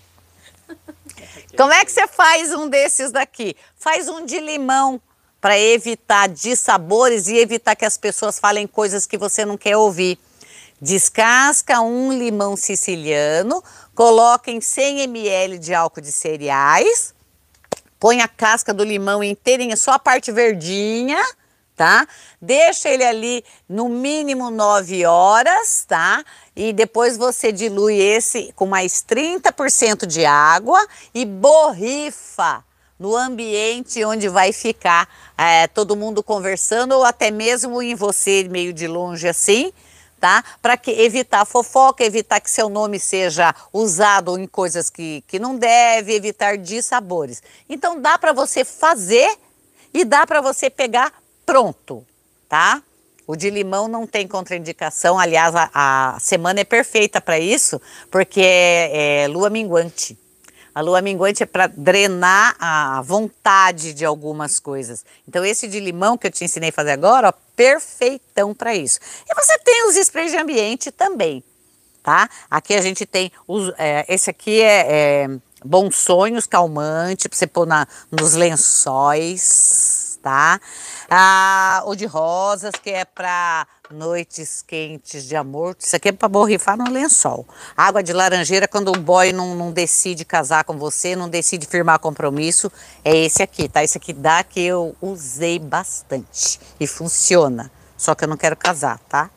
Como 1.56 1.72
é 1.72 1.84
que 1.84 1.90
você 1.90 2.06
faz 2.06 2.54
um 2.54 2.68
desses 2.68 3.10
daqui? 3.10 3.56
Faz 3.76 4.08
um 4.08 4.24
de 4.24 4.38
limão 4.38 5.00
para 5.46 5.60
evitar 5.60 6.28
dissabores 6.28 7.28
e 7.28 7.36
evitar 7.36 7.76
que 7.76 7.84
as 7.84 7.96
pessoas 7.96 8.36
falem 8.36 8.66
coisas 8.66 9.06
que 9.06 9.16
você 9.16 9.44
não 9.44 9.56
quer 9.56 9.76
ouvir. 9.76 10.18
Descasca 10.80 11.80
um 11.80 12.12
limão 12.12 12.56
siciliano, 12.56 13.62
coloca 13.94 14.50
em 14.50 14.60
100 14.60 15.02
ml 15.02 15.56
de 15.60 15.72
álcool 15.72 16.00
de 16.00 16.10
cereais, 16.10 17.14
põe 18.00 18.22
a 18.22 18.26
casca 18.26 18.74
do 18.74 18.82
limão 18.82 19.22
inteirinha, 19.22 19.76
só 19.76 19.92
a 19.92 20.00
parte 20.00 20.32
verdinha, 20.32 21.24
tá? 21.76 22.08
Deixa 22.42 22.88
ele 22.88 23.04
ali 23.04 23.44
no 23.68 23.88
mínimo 23.88 24.50
9 24.50 25.06
horas, 25.06 25.84
tá? 25.86 26.24
E 26.56 26.72
depois 26.72 27.16
você 27.16 27.52
dilui 27.52 27.94
esse 27.94 28.52
com 28.56 28.66
mais 28.66 28.94
30% 28.94 30.06
de 30.06 30.26
água 30.26 30.84
e 31.14 31.24
borrifa 31.24 32.64
no 32.98 33.16
ambiente 33.16 34.04
onde 34.04 34.28
vai 34.28 34.52
ficar 34.52 35.08
é, 35.36 35.66
todo 35.66 35.96
mundo 35.96 36.22
conversando 36.22 36.92
ou 36.92 37.04
até 37.04 37.30
mesmo 37.30 37.82
em 37.82 37.94
você 37.94 38.46
meio 38.50 38.72
de 38.72 38.86
longe 38.86 39.28
assim, 39.28 39.72
tá? 40.18 40.42
Para 40.62 40.78
evitar 40.86 41.44
fofoca, 41.44 42.04
evitar 42.04 42.40
que 42.40 42.50
seu 42.50 42.68
nome 42.68 42.98
seja 42.98 43.54
usado 43.72 44.38
em 44.38 44.46
coisas 44.46 44.88
que, 44.88 45.22
que 45.26 45.38
não 45.38 45.56
deve, 45.56 46.14
evitar 46.14 46.56
dissabores. 46.56 47.42
Então 47.68 48.00
dá 48.00 48.18
para 48.18 48.32
você 48.32 48.64
fazer 48.64 49.36
e 49.92 50.04
dá 50.04 50.26
para 50.26 50.40
você 50.40 50.70
pegar 50.70 51.12
pronto, 51.44 52.04
tá? 52.48 52.82
O 53.26 53.34
de 53.34 53.50
limão 53.50 53.88
não 53.88 54.06
tem 54.06 54.28
contraindicação, 54.28 55.18
aliás, 55.18 55.52
a, 55.54 55.70
a 55.74 56.20
semana 56.20 56.60
é 56.60 56.64
perfeita 56.64 57.20
para 57.20 57.38
isso, 57.38 57.80
porque 58.08 58.40
é, 58.40 59.24
é 59.24 59.28
lua 59.28 59.50
minguante. 59.50 60.16
A 60.76 60.82
lua 60.82 61.00
minguante 61.00 61.42
é 61.42 61.46
para 61.46 61.68
drenar 61.68 62.54
a 62.60 63.00
vontade 63.00 63.94
de 63.94 64.04
algumas 64.04 64.58
coisas. 64.58 65.06
Então, 65.26 65.42
esse 65.42 65.66
de 65.66 65.80
limão 65.80 66.18
que 66.18 66.26
eu 66.26 66.30
te 66.30 66.44
ensinei 66.44 66.68
a 66.68 66.72
fazer 66.72 66.90
agora, 66.90 67.30
ó, 67.30 67.32
perfeitão 67.56 68.52
para 68.52 68.74
isso. 68.74 69.00
E 69.26 69.34
você 69.34 69.58
tem 69.60 69.88
os 69.88 69.96
sprays 69.96 70.32
de 70.32 70.36
ambiente 70.36 70.90
também, 70.90 71.42
tá? 72.02 72.28
Aqui 72.50 72.74
a 72.74 72.82
gente 72.82 73.06
tem, 73.06 73.32
os, 73.48 73.72
é, 73.78 74.04
esse 74.06 74.28
aqui 74.28 74.60
é, 74.60 74.86
é 75.24 75.28
Bons 75.64 75.96
Sonhos, 75.96 76.46
calmante, 76.46 77.26
para 77.26 77.38
você 77.38 77.46
pôr 77.46 77.66
na, 77.66 77.88
nos 78.12 78.34
lençóis, 78.34 80.18
tá? 80.22 80.60
Ah, 81.08 81.84
o 81.86 81.94
de 81.94 82.04
rosas, 82.04 82.72
que 82.82 82.90
é 82.90 83.06
para 83.06 83.66
noites 83.90 84.62
quentes 84.66 85.24
de 85.24 85.36
amor. 85.36 85.76
Isso 85.78 85.94
aqui 85.94 86.08
é 86.08 86.12
para 86.12 86.28
borrifar 86.28 86.76
no 86.76 86.90
lençol. 86.90 87.46
Água 87.76 88.02
de 88.02 88.12
laranjeira, 88.12 88.66
quando 88.66 88.88
o 88.88 88.98
boy 88.98 89.32
não, 89.32 89.54
não, 89.54 89.72
decide 89.72 90.24
casar 90.24 90.64
com 90.64 90.76
você, 90.76 91.14
não 91.14 91.28
decide 91.28 91.66
firmar 91.66 91.98
compromisso, 91.98 92.70
é 93.04 93.16
esse 93.16 93.42
aqui, 93.42 93.68
tá? 93.68 93.82
Esse 93.82 93.98
aqui 93.98 94.12
dá 94.12 94.42
que 94.42 94.60
eu 94.60 94.96
usei 95.00 95.58
bastante 95.58 96.60
e 96.78 96.86
funciona. 96.86 97.70
Só 97.96 98.14
que 98.14 98.24
eu 98.24 98.28
não 98.28 98.36
quero 98.36 98.56
casar, 98.56 98.98
tá? 99.08 99.30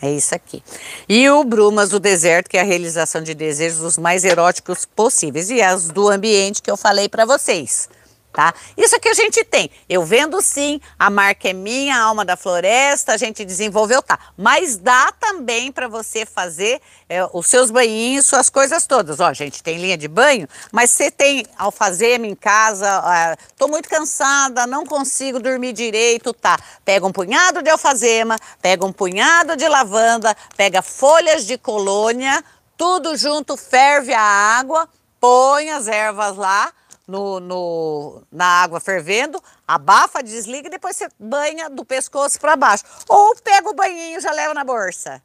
É 0.00 0.10
isso 0.10 0.34
aqui. 0.34 0.62
E 1.08 1.30
o 1.30 1.44
Brumas 1.44 1.90
do 1.90 2.00
Deserto, 2.00 2.50
que 2.50 2.56
é 2.56 2.60
a 2.60 2.64
realização 2.64 3.22
de 3.22 3.34
desejos 3.34 3.80
os 3.82 3.96
mais 3.96 4.24
eróticos 4.24 4.84
possíveis. 4.84 5.48
E 5.48 5.62
as 5.62 5.88
do 5.88 6.08
ambiente 6.08 6.60
que 6.60 6.70
eu 6.70 6.76
falei 6.76 7.08
para 7.08 7.24
vocês 7.24 7.88
tá? 8.32 8.54
Isso 8.76 8.96
aqui 8.96 9.08
a 9.08 9.14
gente 9.14 9.44
tem. 9.44 9.70
Eu 9.88 10.04
vendo 10.04 10.40
sim, 10.40 10.80
a 10.98 11.10
marca 11.10 11.48
é 11.48 11.52
minha, 11.52 11.96
a 11.96 12.00
alma 12.00 12.24
da 12.24 12.36
floresta, 12.36 13.12
a 13.12 13.16
gente 13.16 13.44
desenvolveu, 13.44 14.02
tá. 14.02 14.18
Mas 14.36 14.76
dá 14.76 15.12
também 15.12 15.70
para 15.70 15.86
você 15.86 16.24
fazer 16.24 16.80
é, 17.08 17.28
os 17.32 17.46
seus 17.46 17.70
banhinhos, 17.70 18.26
suas 18.26 18.48
coisas 18.48 18.86
todas. 18.86 19.20
Ó, 19.20 19.26
a 19.26 19.32
gente 19.34 19.62
tem 19.62 19.76
linha 19.78 19.98
de 19.98 20.08
banho, 20.08 20.48
mas 20.72 20.90
você 20.90 21.10
tem 21.10 21.44
alfazema 21.58 22.26
em 22.26 22.34
casa, 22.34 22.88
é, 22.88 23.36
tô 23.56 23.68
muito 23.68 23.88
cansada, 23.88 24.66
não 24.66 24.86
consigo 24.86 25.38
dormir 25.38 25.72
direito, 25.72 26.32
tá. 26.32 26.58
Pega 26.84 27.06
um 27.06 27.12
punhado 27.12 27.62
de 27.62 27.68
alfazema, 27.68 28.38
pega 28.62 28.84
um 28.86 28.92
punhado 28.92 29.56
de 29.56 29.68
lavanda, 29.68 30.34
pega 30.56 30.80
folhas 30.80 31.46
de 31.46 31.58
colônia, 31.58 32.42
tudo 32.76 33.16
junto, 33.16 33.56
ferve 33.56 34.14
a 34.14 34.20
água, 34.20 34.88
põe 35.20 35.70
as 35.70 35.86
ervas 35.86 36.36
lá, 36.36 36.72
no, 37.12 37.38
no, 37.40 38.22
na 38.32 38.62
água 38.62 38.80
fervendo, 38.80 39.42
abafa, 39.68 40.22
desliga 40.22 40.68
e 40.68 40.70
depois 40.70 40.96
você 40.96 41.08
banha 41.18 41.68
do 41.68 41.84
pescoço 41.84 42.40
para 42.40 42.56
baixo. 42.56 42.84
Ou 43.06 43.36
pega 43.36 43.68
o 43.68 43.74
banhinho 43.74 44.18
e 44.18 44.20
já 44.20 44.32
leva 44.32 44.54
na 44.54 44.64
bolsa, 44.64 45.22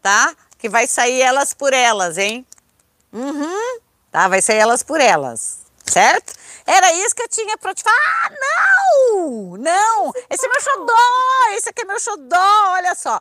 tá? 0.00 0.32
Que 0.56 0.68
vai 0.68 0.86
sair 0.86 1.20
elas 1.20 1.52
por 1.52 1.72
elas, 1.72 2.18
hein? 2.18 2.46
Uhum, 3.12 3.80
tá? 4.12 4.28
Vai 4.28 4.40
sair 4.40 4.58
elas 4.58 4.84
por 4.84 5.00
elas, 5.00 5.58
certo? 5.84 6.34
Era 6.64 6.92
isso 6.92 7.16
que 7.16 7.22
eu 7.22 7.28
tinha 7.28 7.58
para 7.58 7.74
te 7.74 7.82
falar. 7.82 7.96
Ah, 7.96 8.30
não! 8.30 9.56
Não! 9.56 10.12
Esse 10.30 10.46
é 10.46 10.48
meu 10.48 10.60
xodó! 10.60 10.94
Esse 11.56 11.68
aqui 11.70 11.82
é 11.82 11.84
meu 11.84 11.98
xodó, 11.98 12.70
olha 12.74 12.94
só. 12.94 13.20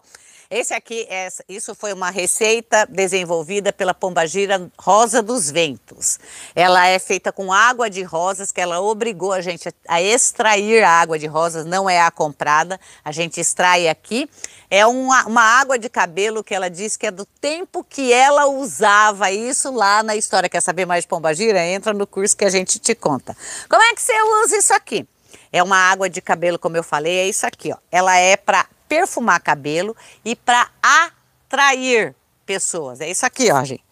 Esse 0.49 0.73
aqui, 0.73 1.05
é, 1.09 1.27
isso 1.49 1.75
foi 1.75 1.91
uma 1.91 2.09
receita 2.09 2.85
desenvolvida 2.85 3.73
pela 3.73 3.93
pombagira 3.93 4.71
Rosa 4.79 5.21
dos 5.21 5.51
Ventos. 5.51 6.17
Ela 6.55 6.87
é 6.87 6.97
feita 6.99 7.33
com 7.33 7.51
água 7.51 7.89
de 7.89 8.01
rosas, 8.01 8.53
que 8.53 8.61
ela 8.61 8.79
obrigou 8.79 9.33
a 9.33 9.41
gente 9.41 9.67
a 9.85 10.01
extrair 10.01 10.83
a 10.83 10.89
água 10.89 11.19
de 11.19 11.27
rosas, 11.27 11.65
não 11.65 11.89
é 11.89 11.99
a 11.99 12.09
comprada, 12.09 12.79
a 13.03 13.11
gente 13.11 13.41
extrai 13.41 13.89
aqui. 13.89 14.29
É 14.69 14.85
uma, 14.85 15.25
uma 15.25 15.41
água 15.41 15.77
de 15.77 15.89
cabelo 15.89 16.41
que 16.41 16.55
ela 16.55 16.69
diz 16.69 16.95
que 16.95 17.07
é 17.07 17.11
do 17.11 17.25
tempo 17.25 17.83
que 17.83 18.13
ela 18.13 18.47
usava 18.47 19.29
isso 19.29 19.69
lá 19.69 20.01
na 20.01 20.15
história. 20.15 20.47
Quer 20.47 20.61
saber 20.61 20.85
mais 20.85 21.03
de 21.03 21.09
pombagira? 21.09 21.61
Entra 21.65 21.93
no 21.93 22.07
curso 22.07 22.37
que 22.37 22.45
a 22.45 22.49
gente 22.49 22.79
te 22.79 22.95
conta. 22.95 23.35
Como 23.69 23.83
é 23.83 23.93
que 23.93 24.01
você 24.01 24.13
usa 24.45 24.57
isso 24.57 24.73
aqui? 24.73 25.05
É 25.51 25.61
uma 25.61 25.77
água 25.77 26.09
de 26.09 26.21
cabelo, 26.21 26.57
como 26.57 26.77
eu 26.77 26.83
falei, 26.83 27.17
é 27.19 27.27
isso 27.27 27.45
aqui, 27.45 27.71
ó. 27.73 27.77
Ela 27.91 28.17
é 28.17 28.37
para 28.37 28.65
perfumar 28.87 29.41
cabelo 29.41 29.95
e 30.23 30.35
para 30.35 30.69
atrair 30.81 32.15
pessoas. 32.45 33.01
É 33.01 33.09
isso 33.09 33.25
aqui, 33.25 33.51
ó, 33.51 33.63
gente. 33.63 33.83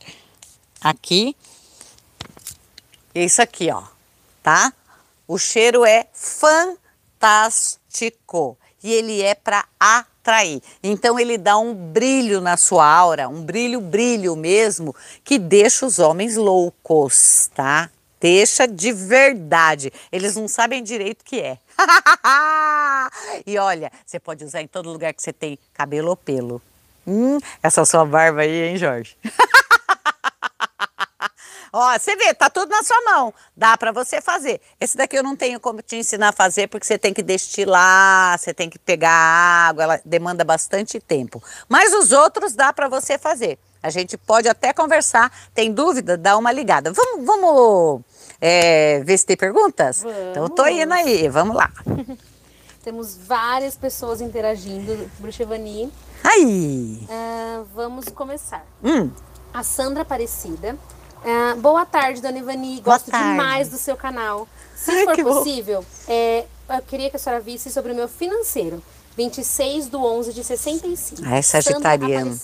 Aqui. 0.81 1.35
Isso 3.13 3.41
aqui, 3.41 3.69
ó, 3.71 3.83
tá? 4.43 4.73
O 5.27 5.37
cheiro 5.37 5.85
é 5.85 6.07
fantástico 6.13 8.57
e 8.83 8.93
ele 8.93 9.21
é 9.21 9.33
para 9.33 9.65
atrair. 9.79 10.61
Então 10.83 11.19
ele 11.19 11.37
dá 11.37 11.57
um 11.57 11.73
brilho 11.73 12.41
na 12.41 12.57
sua 12.57 12.85
aura, 12.85 13.27
um 13.27 13.41
brilho, 13.41 13.81
brilho 13.81 14.35
mesmo, 14.35 14.95
que 15.23 15.39
deixa 15.39 15.85
os 15.85 15.97
homens 15.97 16.35
loucos, 16.35 17.49
tá? 17.55 17.89
Deixa 18.25 18.67
de 18.67 18.91
verdade. 18.91 19.93
Eles 20.11 20.35
não 20.35 20.47
sabem 20.47 20.81
direito 20.81 21.21
o 21.21 21.23
que 21.23 21.39
é. 21.39 21.59
e 23.45 23.55
olha, 23.59 23.91
você 24.03 24.19
pode 24.19 24.43
usar 24.43 24.63
em 24.63 24.67
todo 24.67 24.91
lugar 24.91 25.13
que 25.13 25.21
você 25.21 25.31
tem 25.31 25.59
cabelo 25.75 26.09
ou 26.09 26.17
pelo. 26.17 26.59
Hum, 27.05 27.37
essa 27.61 27.85
sua 27.85 28.03
barba 28.03 28.41
aí, 28.41 28.69
hein, 28.69 28.77
Jorge? 28.77 29.15
Ó, 31.71 31.99
você 31.99 32.15
vê, 32.15 32.33
tá 32.33 32.49
tudo 32.49 32.71
na 32.71 32.81
sua 32.81 32.99
mão. 33.03 33.31
Dá 33.55 33.77
para 33.77 33.91
você 33.91 34.19
fazer. 34.19 34.59
Esse 34.81 34.97
daqui 34.97 35.15
eu 35.15 35.21
não 35.21 35.35
tenho 35.35 35.59
como 35.59 35.83
te 35.83 35.95
ensinar 35.97 36.29
a 36.29 36.33
fazer 36.33 36.67
porque 36.67 36.87
você 36.87 36.97
tem 36.97 37.13
que 37.13 37.21
destilar, 37.21 38.39
você 38.39 38.55
tem 38.55 38.71
que 38.71 38.79
pegar 38.79 39.11
água, 39.11 39.83
ela 39.83 40.01
demanda 40.03 40.43
bastante 40.43 40.99
tempo. 40.99 41.43
Mas 41.69 41.93
os 41.93 42.11
outros 42.11 42.55
dá 42.55 42.73
para 42.73 42.87
você 42.87 43.19
fazer. 43.19 43.59
A 43.83 43.91
gente 43.91 44.17
pode 44.17 44.49
até 44.49 44.73
conversar. 44.73 45.31
Tem 45.53 45.71
dúvida? 45.71 46.17
Dá 46.17 46.35
uma 46.35 46.51
ligada. 46.51 46.91
Vamos, 46.91 47.23
vamos 47.23 48.01
é, 48.39 49.01
ver 49.03 49.17
se 49.17 49.25
tem 49.25 49.37
perguntas? 49.37 50.03
Vamos. 50.03 50.17
Então 50.31 50.43
eu 50.43 50.49
tô 50.49 50.67
indo 50.67 50.93
aí, 50.93 51.27
vamos 51.29 51.55
lá. 51.55 51.71
Temos 52.83 53.17
várias 53.17 53.75
pessoas 53.75 54.21
interagindo. 54.21 55.09
Bruxevani. 55.17 55.91
Ai! 56.23 56.43
Uh, 56.43 57.65
vamos 57.73 58.05
começar. 58.09 58.63
Hum. 58.83 59.09
A 59.53 59.63
Sandra 59.63 60.03
Aparecida. 60.03 60.77
Uh, 61.25 61.59
boa 61.59 61.83
tarde, 61.85 62.21
dona 62.21 62.37
Ivani. 62.37 62.81
Gosto 62.81 63.09
demais 63.09 63.69
do 63.69 63.77
seu 63.77 63.97
canal. 63.97 64.47
Se 64.75 64.91
Ai, 64.91 65.05
for 65.05 65.23
possível, 65.23 65.83
é, 66.07 66.45
eu 66.69 66.81
queria 66.83 67.09
que 67.09 67.15
a 67.15 67.19
senhora 67.19 67.41
visse 67.41 67.71
sobre 67.71 67.91
o 67.91 67.95
meu 67.95 68.07
financeiro. 68.07 68.83
26 69.17 69.89
de 69.89 69.95
11 69.95 70.33
de 70.33 70.43
65. 70.43 71.21
Ah, 71.25 71.37
é 71.37 71.41
sagitariano. 71.41 72.37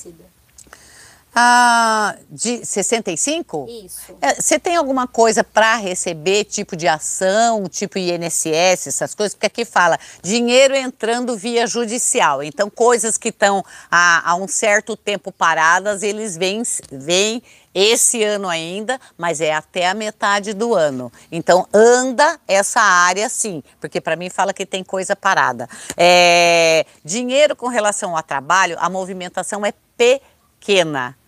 Ah, 1.33 2.17
de 2.29 2.65
65? 2.65 3.65
Isso. 3.85 4.17
É, 4.21 4.35
você 4.35 4.59
tem 4.59 4.75
alguma 4.75 5.07
coisa 5.07 5.45
para 5.45 5.77
receber, 5.77 6.43
tipo 6.43 6.75
de 6.75 6.89
ação, 6.89 7.69
tipo 7.69 7.97
INSS, 7.97 8.87
essas 8.87 9.15
coisas? 9.15 9.33
Porque 9.33 9.45
aqui 9.45 9.63
fala 9.63 9.97
dinheiro 10.21 10.75
entrando 10.75 11.37
via 11.37 11.65
judicial. 11.65 12.43
Então, 12.43 12.69
coisas 12.69 13.17
que 13.17 13.29
estão 13.29 13.63
há, 13.89 14.29
há 14.29 14.35
um 14.35 14.47
certo 14.47 14.97
tempo 14.97 15.31
paradas, 15.31 16.03
eles 16.03 16.35
vêm, 16.35 16.63
vêm 16.91 17.41
esse 17.73 18.21
ano 18.21 18.49
ainda, 18.49 18.99
mas 19.17 19.39
é 19.39 19.53
até 19.53 19.87
a 19.87 19.93
metade 19.93 20.51
do 20.53 20.75
ano. 20.75 21.09
Então, 21.31 21.65
anda 21.73 22.37
essa 22.45 22.81
área 22.81 23.29
sim, 23.29 23.63
porque 23.79 24.01
para 24.01 24.17
mim 24.17 24.29
fala 24.29 24.53
que 24.53 24.65
tem 24.65 24.83
coisa 24.83 25.15
parada. 25.15 25.69
É, 25.95 26.85
dinheiro 27.05 27.55
com 27.55 27.69
relação 27.69 28.17
ao 28.17 28.23
trabalho, 28.23 28.75
a 28.81 28.89
movimentação 28.89 29.65
é 29.65 29.73
pequena 29.95 31.20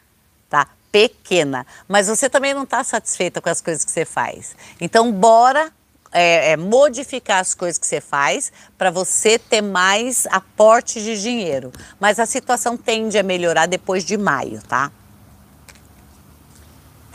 pequena, 0.93 1.65
mas 1.87 2.07
você 2.07 2.29
também 2.29 2.53
não 2.53 2.63
está 2.63 2.83
satisfeita 2.83 3.41
com 3.41 3.49
as 3.49 3.59
coisas 3.59 3.83
que 3.83 3.89
você 3.89 4.05
faz. 4.05 4.55
Então, 4.79 5.11
bora 5.11 5.73
é, 6.11 6.51
é, 6.51 6.57
modificar 6.57 7.39
as 7.39 7.55
coisas 7.55 7.79
que 7.79 7.87
você 7.87 7.99
faz 7.99 8.51
para 8.77 8.91
você 8.91 9.39
ter 9.39 9.63
mais 9.63 10.27
aporte 10.27 11.01
de 11.01 11.19
dinheiro. 11.19 11.71
Mas 11.99 12.19
a 12.19 12.27
situação 12.27 12.77
tende 12.77 13.17
a 13.17 13.23
melhorar 13.23 13.65
depois 13.65 14.05
de 14.05 14.15
maio, 14.15 14.61
tá? 14.61 14.91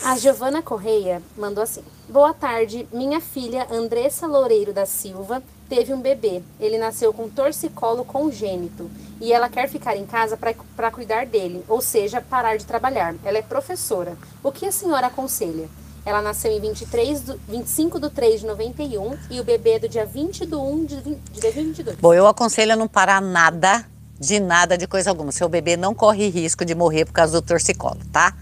A 0.02 0.18
Giovana 0.18 0.60
Correia 0.60 1.22
mandou 1.36 1.62
assim: 1.62 1.84
Boa 2.08 2.34
tarde, 2.34 2.88
minha 2.92 3.20
filha 3.20 3.68
Andressa 3.70 4.26
Loureiro 4.26 4.72
da 4.72 4.86
Silva 4.86 5.40
teve 5.68 5.92
um 5.92 6.00
bebê. 6.00 6.42
Ele 6.58 6.78
nasceu 6.78 7.12
com 7.12 7.28
torcicolo 7.28 8.04
congênito 8.04 8.90
e 9.20 9.32
ela 9.32 9.48
quer 9.48 9.68
ficar 9.68 9.96
em 9.96 10.06
casa 10.06 10.36
para 10.36 10.90
cuidar 10.90 11.26
dele, 11.26 11.64
ou 11.68 11.80
seja, 11.80 12.20
parar 12.20 12.56
de 12.56 12.64
trabalhar. 12.64 13.14
Ela 13.24 13.38
é 13.38 13.42
professora. 13.42 14.16
O 14.42 14.50
que 14.50 14.66
a 14.66 14.72
senhora 14.72 15.08
aconselha? 15.08 15.68
Ela 16.06 16.22
nasceu 16.22 16.50
em 16.50 16.60
23 16.60 17.20
do, 17.20 17.40
25 17.48 18.00
de 18.00 18.10
3 18.10 18.40
de 18.40 18.46
91 18.46 19.18
e 19.30 19.40
o 19.40 19.44
bebê 19.44 19.72
é 19.72 19.78
do 19.78 19.88
dia 19.88 20.06
20 20.06 20.46
de 20.46 20.54
1 20.54 20.84
de, 20.86 21.00
de 21.02 21.40
2022. 21.40 21.98
Bom, 21.98 22.14
eu 22.14 22.26
aconselho 22.26 22.72
a 22.72 22.76
não 22.76 22.88
parar 22.88 23.20
nada, 23.20 23.84
de 24.18 24.40
nada, 24.40 24.78
de 24.78 24.86
coisa 24.86 25.10
alguma. 25.10 25.30
Seu 25.32 25.48
bebê 25.48 25.76
não 25.76 25.94
corre 25.94 26.28
risco 26.28 26.64
de 26.64 26.74
morrer 26.74 27.04
por 27.04 27.12
causa 27.12 27.32
do 27.32 27.46
torcicolo, 27.46 28.00
tá? 28.10 28.34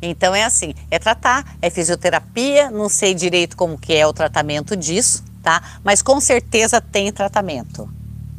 Então 0.00 0.34
é 0.34 0.44
assim, 0.44 0.74
é 0.90 0.98
tratar, 0.98 1.56
é 1.60 1.68
fisioterapia, 1.68 2.70
não 2.70 2.88
sei 2.88 3.12
direito 3.12 3.54
como 3.54 3.76
que 3.76 3.94
é 3.94 4.06
o 4.06 4.14
tratamento 4.14 4.74
disso, 4.74 5.22
tá? 5.42 5.62
Mas 5.84 6.02
com 6.02 6.20
certeza 6.20 6.80
tem 6.80 7.12
tratamento. 7.12 7.88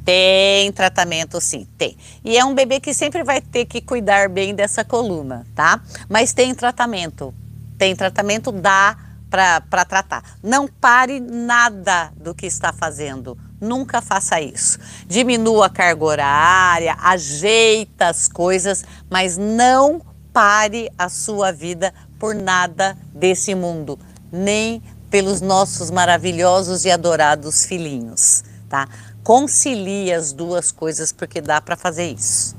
Tem 0.03 0.71
tratamento 0.71 1.39
sim, 1.39 1.67
tem. 1.77 1.95
E 2.23 2.37
é 2.37 2.43
um 2.43 2.55
bebê 2.55 2.79
que 2.79 2.93
sempre 2.93 3.23
vai 3.23 3.39
ter 3.39 3.65
que 3.65 3.81
cuidar 3.81 4.29
bem 4.29 4.55
dessa 4.55 4.83
coluna, 4.83 5.45
tá? 5.53 5.81
Mas 6.09 6.33
tem 6.33 6.55
tratamento. 6.55 7.33
Tem 7.77 7.95
tratamento, 7.95 8.51
dá 8.51 8.97
para 9.29 9.85
tratar. 9.85 10.23
Não 10.43 10.67
pare 10.67 11.19
nada 11.19 12.11
do 12.17 12.35
que 12.35 12.45
está 12.45 12.73
fazendo. 12.73 13.37
Nunca 13.61 14.01
faça 14.01 14.41
isso. 14.41 14.79
Diminua 15.07 15.67
a 15.67 15.69
carga 15.69 16.03
horária, 16.03 16.97
ajeita 16.99 18.07
as 18.07 18.27
coisas, 18.27 18.83
mas 19.09 19.37
não 19.37 20.01
pare 20.33 20.91
a 20.97 21.09
sua 21.09 21.51
vida 21.51 21.93
por 22.19 22.35
nada 22.35 22.97
desse 23.13 23.55
mundo, 23.55 23.97
nem 24.31 24.81
pelos 25.11 25.41
nossos 25.41 25.91
maravilhosos 25.91 26.85
e 26.85 26.89
adorados 26.89 27.65
filhinhos, 27.65 28.43
tá? 28.69 28.87
Concilie 29.23 30.11
as 30.11 30.31
duas 30.31 30.71
coisas 30.71 31.11
porque 31.11 31.41
dá 31.41 31.61
para 31.61 31.75
fazer 31.75 32.09
isso. 32.09 32.55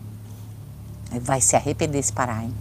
Vai 1.22 1.40
se 1.40 1.56
arrepender 1.56 2.02
se 2.02 2.12
parar, 2.12 2.44
hein? 2.44 2.54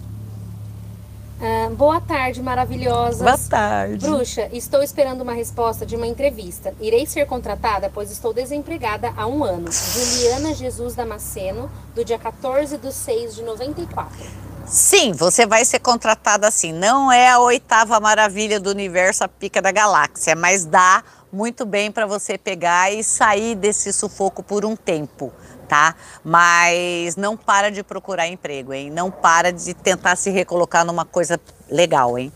Ah, 1.43 1.69
boa 1.71 1.99
tarde, 1.99 2.41
maravilhosas. 2.41 3.21
Boa 3.21 3.37
tarde. 3.49 4.05
Bruxa, 4.05 4.47
estou 4.53 4.81
esperando 4.81 5.21
uma 5.21 5.33
resposta 5.33 5.85
de 5.85 5.95
uma 5.95 6.05
entrevista. 6.05 6.73
Irei 6.79 7.05
ser 7.05 7.25
contratada, 7.25 7.89
pois 7.91 8.11
estou 8.11 8.31
desempregada 8.31 9.11
há 9.17 9.25
um 9.25 9.43
ano. 9.43 9.69
Juliana 9.71 10.53
Jesus 10.53 10.95
Damasceno, 10.95 11.69
do 11.95 12.05
dia 12.05 12.19
14 12.19 12.77
de 12.77 12.93
6 12.93 13.35
de 13.35 13.43
94. 13.43 14.50
Sim, 14.71 15.11
você 15.11 15.45
vai 15.45 15.65
ser 15.65 15.79
contratada 15.79 16.47
assim. 16.47 16.71
Não 16.71 17.11
é 17.11 17.29
a 17.29 17.39
oitava 17.39 17.99
maravilha 17.99 18.57
do 18.57 18.69
universo, 18.69 19.21
a 19.21 19.27
pica 19.27 19.61
da 19.61 19.69
galáxia, 19.69 20.33
mas 20.33 20.63
dá 20.63 21.03
muito 21.29 21.65
bem 21.65 21.91
para 21.91 22.05
você 22.05 22.37
pegar 22.37 22.89
e 22.89 23.03
sair 23.03 23.53
desse 23.53 23.91
sufoco 23.91 24.41
por 24.41 24.63
um 24.63 24.73
tempo, 24.73 25.33
tá? 25.67 25.93
Mas 26.23 27.17
não 27.17 27.35
para 27.35 27.69
de 27.69 27.83
procurar 27.83 28.29
emprego, 28.29 28.73
hein? 28.73 28.89
Não 28.89 29.11
para 29.11 29.51
de 29.51 29.73
tentar 29.73 30.15
se 30.15 30.29
recolocar 30.29 30.85
numa 30.85 31.03
coisa 31.03 31.37
legal, 31.69 32.17
hein? 32.17 32.31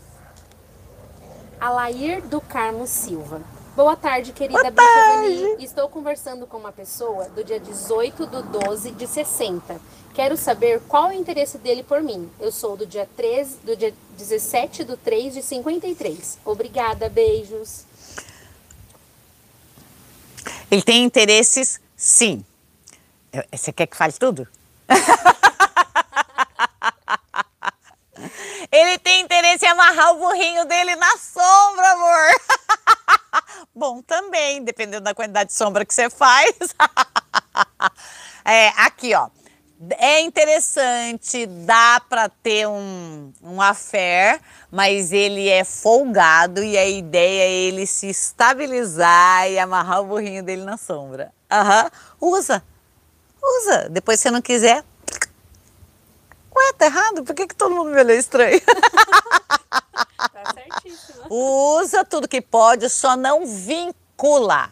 Alair 1.58 2.20
do 2.20 2.42
Carmo 2.42 2.86
Silva. 2.86 3.40
Boa 3.74 3.96
tarde, 3.96 4.32
querida 4.32 4.70
Boa 4.70 4.72
Estou 5.58 5.88
conversando 5.88 6.46
com 6.46 6.56
uma 6.56 6.72
pessoa 6.72 7.30
do 7.30 7.44
dia 7.44 7.60
18 7.60 8.26
do 8.26 8.42
12 8.42 8.90
de 8.90 9.06
60. 9.06 9.80
Quero 10.16 10.34
saber 10.34 10.80
qual 10.88 11.10
é 11.10 11.12
o 11.12 11.12
interesse 11.12 11.58
dele 11.58 11.82
por 11.82 12.02
mim. 12.02 12.32
Eu 12.40 12.50
sou 12.50 12.74
do 12.74 12.86
dia 12.86 13.06
13, 13.18 13.58
do 13.58 13.76
dia 13.76 13.92
17 14.16 14.82
do 14.82 14.96
3 14.96 15.34
de 15.34 15.42
53. 15.42 16.38
Obrigada, 16.42 17.10
beijos. 17.10 17.84
Ele 20.70 20.80
tem 20.80 21.04
interesses, 21.04 21.78
sim. 21.94 22.42
Você 23.52 23.74
quer 23.74 23.86
que 23.86 23.94
fale 23.94 24.14
tudo? 24.14 24.48
Ele 28.72 28.98
tem 28.98 29.20
interesse 29.20 29.66
em 29.66 29.68
amarrar 29.68 30.14
o 30.14 30.18
burrinho 30.18 30.64
dele 30.64 30.96
na 30.96 31.18
sombra, 31.18 31.92
amor. 31.92 32.40
Bom, 33.76 34.00
também, 34.00 34.64
dependendo 34.64 35.04
da 35.04 35.14
quantidade 35.14 35.50
de 35.50 35.56
sombra 35.56 35.84
que 35.84 35.92
você 35.92 36.08
faz. 36.08 36.56
é, 38.46 38.68
aqui, 38.68 39.14
ó. 39.14 39.28
É 39.98 40.22
interessante, 40.22 41.44
dá 41.44 42.00
para 42.08 42.30
ter 42.30 42.66
um, 42.66 43.30
um 43.42 43.60
affair, 43.60 44.40
mas 44.70 45.12
ele 45.12 45.50
é 45.50 45.64
folgado 45.64 46.64
e 46.64 46.78
a 46.78 46.88
ideia 46.88 47.42
é 47.42 47.52
ele 47.52 47.86
se 47.86 48.08
estabilizar 48.08 49.50
e 49.50 49.58
amarrar 49.58 50.00
o 50.00 50.06
burrinho 50.06 50.42
dele 50.42 50.64
na 50.64 50.78
sombra. 50.78 51.30
Aham, 51.50 51.90
usa, 52.18 52.64
usa. 53.42 53.88
Depois, 53.90 54.18
se 54.18 54.30
não 54.30 54.40
quiser, 54.40 54.82
ué, 56.54 56.72
tá 56.78 56.86
errado? 56.86 57.22
Por 57.22 57.34
que, 57.34 57.46
que 57.46 57.54
todo 57.54 57.74
mundo 57.74 57.90
me 57.90 58.00
olhou 58.00 58.16
estranho? 58.16 58.60
tá 60.32 60.54
certíssimo. 60.54 61.26
Usa 61.28 62.02
tudo 62.02 62.26
que 62.26 62.40
pode, 62.40 62.88
só 62.88 63.14
não 63.14 63.46
vincula. 63.46 64.70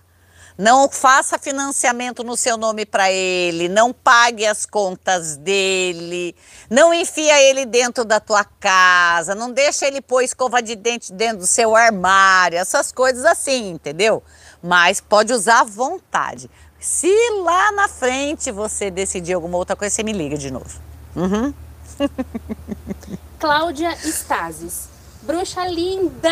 Não 0.57 0.89
faça 0.89 1.37
financiamento 1.37 2.23
no 2.23 2.37
seu 2.37 2.57
nome 2.57 2.87
para 2.87 3.11
ele, 3.11 3.69
não 3.69 3.93
pague 3.93 4.47
as 4.47 4.65
contas 4.65 5.37
dele, 5.37 6.37
não 6.71 6.95
enfia 6.95 7.43
ele 7.43 7.67
dentro 7.67 8.05
da 8.05 8.21
tua 8.21 8.45
casa, 8.45 9.35
não 9.35 9.51
deixa 9.51 9.85
ele 9.85 10.01
pôr 10.01 10.23
escova 10.23 10.63
de 10.63 10.77
dente 10.77 11.13
dentro 11.13 11.39
do 11.39 11.47
seu 11.47 11.75
armário, 11.75 12.57
essas 12.57 12.93
coisas 12.93 13.25
assim, 13.25 13.71
entendeu? 13.71 14.23
Mas 14.63 15.01
pode 15.01 15.33
usar 15.33 15.63
à 15.63 15.65
vontade. 15.65 16.49
Se 16.79 17.13
lá 17.43 17.73
na 17.73 17.89
frente 17.89 18.53
você 18.53 18.93
decidir 18.93 19.33
alguma 19.33 19.59
outra 19.59 19.75
coisa, 19.75 19.93
você 19.93 20.05
me 20.05 20.13
liga 20.13 20.39
de 20.39 20.53
novo. 20.53 20.81
Uhum. 21.17 21.53
Cláudia 23.41 23.97
Stasis. 23.97 24.89
Bruxa 25.23 25.67
linda! 25.67 26.31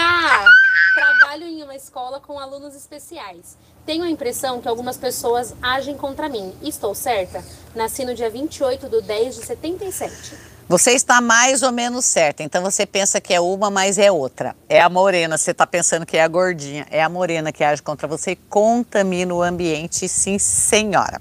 Trabalho 0.94 1.44
em 1.44 1.62
uma 1.62 1.74
escola 1.74 2.11
com 2.22 2.38
alunos 2.38 2.74
especiais. 2.74 3.56
Tenho 3.84 4.04
a 4.04 4.10
impressão 4.10 4.60
que 4.60 4.68
algumas 4.68 4.96
pessoas 4.96 5.54
agem 5.60 5.96
contra 5.96 6.28
mim. 6.28 6.54
Estou 6.62 6.94
certa? 6.94 7.44
Nasci 7.74 8.04
no 8.04 8.14
dia 8.14 8.30
28 8.30 8.88
de 8.88 9.02
10 9.02 9.34
de 9.34 9.44
77. 9.44 10.52
Você 10.68 10.92
está 10.92 11.20
mais 11.20 11.62
ou 11.62 11.72
menos 11.72 12.04
certa. 12.06 12.42
Então 12.42 12.62
você 12.62 12.86
pensa 12.86 13.20
que 13.20 13.34
é 13.34 13.40
uma, 13.40 13.70
mas 13.70 13.98
é 13.98 14.10
outra. 14.10 14.56
É 14.68 14.80
a 14.80 14.88
morena. 14.88 15.36
Você 15.36 15.50
está 15.50 15.66
pensando 15.66 16.06
que 16.06 16.16
é 16.16 16.22
a 16.22 16.28
gordinha. 16.28 16.86
É 16.90 17.02
a 17.02 17.08
morena 17.08 17.52
que 17.52 17.64
age 17.64 17.82
contra 17.82 18.06
você 18.06 18.36
contamina 18.48 19.34
o 19.34 19.42
ambiente, 19.42 20.08
sim, 20.08 20.38
senhora. 20.38 21.20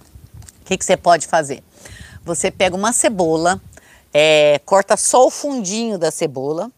O 0.62 0.66
que, 0.66 0.78
que 0.78 0.86
você 0.86 0.96
pode 0.96 1.28
fazer? 1.28 1.64
Você 2.24 2.52
pega 2.52 2.76
uma 2.76 2.94
cebola, 2.94 3.60
é, 4.14 4.62
corta 4.64 4.96
só 4.96 5.26
o 5.26 5.32
fundinho 5.32 5.98
da 5.98 6.12
cebola, 6.12 6.72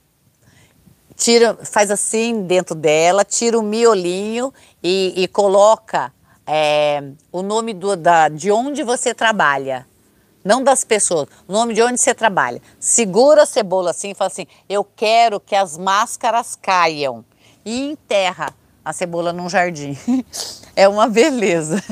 tira, 1.15 1.57
faz 1.63 1.91
assim 1.91 2.43
dentro 2.43 2.75
dela, 2.75 3.23
tira 3.23 3.57
o 3.57 3.63
miolinho 3.63 4.53
e, 4.81 5.13
e 5.15 5.27
coloca 5.27 6.11
é, 6.45 7.03
o 7.31 7.41
nome 7.41 7.73
do, 7.73 7.95
da, 7.95 8.29
de 8.29 8.51
onde 8.51 8.83
você 8.83 9.13
trabalha. 9.13 9.87
Não 10.43 10.61
das 10.61 10.83
pessoas, 10.83 11.29
o 11.47 11.53
nome 11.53 11.73
de 11.73 11.81
onde 11.81 11.99
você 11.99 12.13
trabalha. 12.13 12.61
Segura 12.79 13.43
a 13.43 13.45
cebola 13.45 13.91
assim 13.91 14.11
e 14.11 14.15
fala 14.15 14.27
assim: 14.27 14.45
Eu 14.67 14.83
quero 14.83 15.39
que 15.39 15.55
as 15.55 15.77
máscaras 15.77 16.57
caiam. 16.61 17.23
E 17.65 17.91
enterra 17.91 18.53
a 18.83 18.91
cebola 18.91 19.31
num 19.31 19.49
jardim. 19.49 19.97
É 20.75 20.87
uma 20.87 21.07
beleza. 21.07 21.83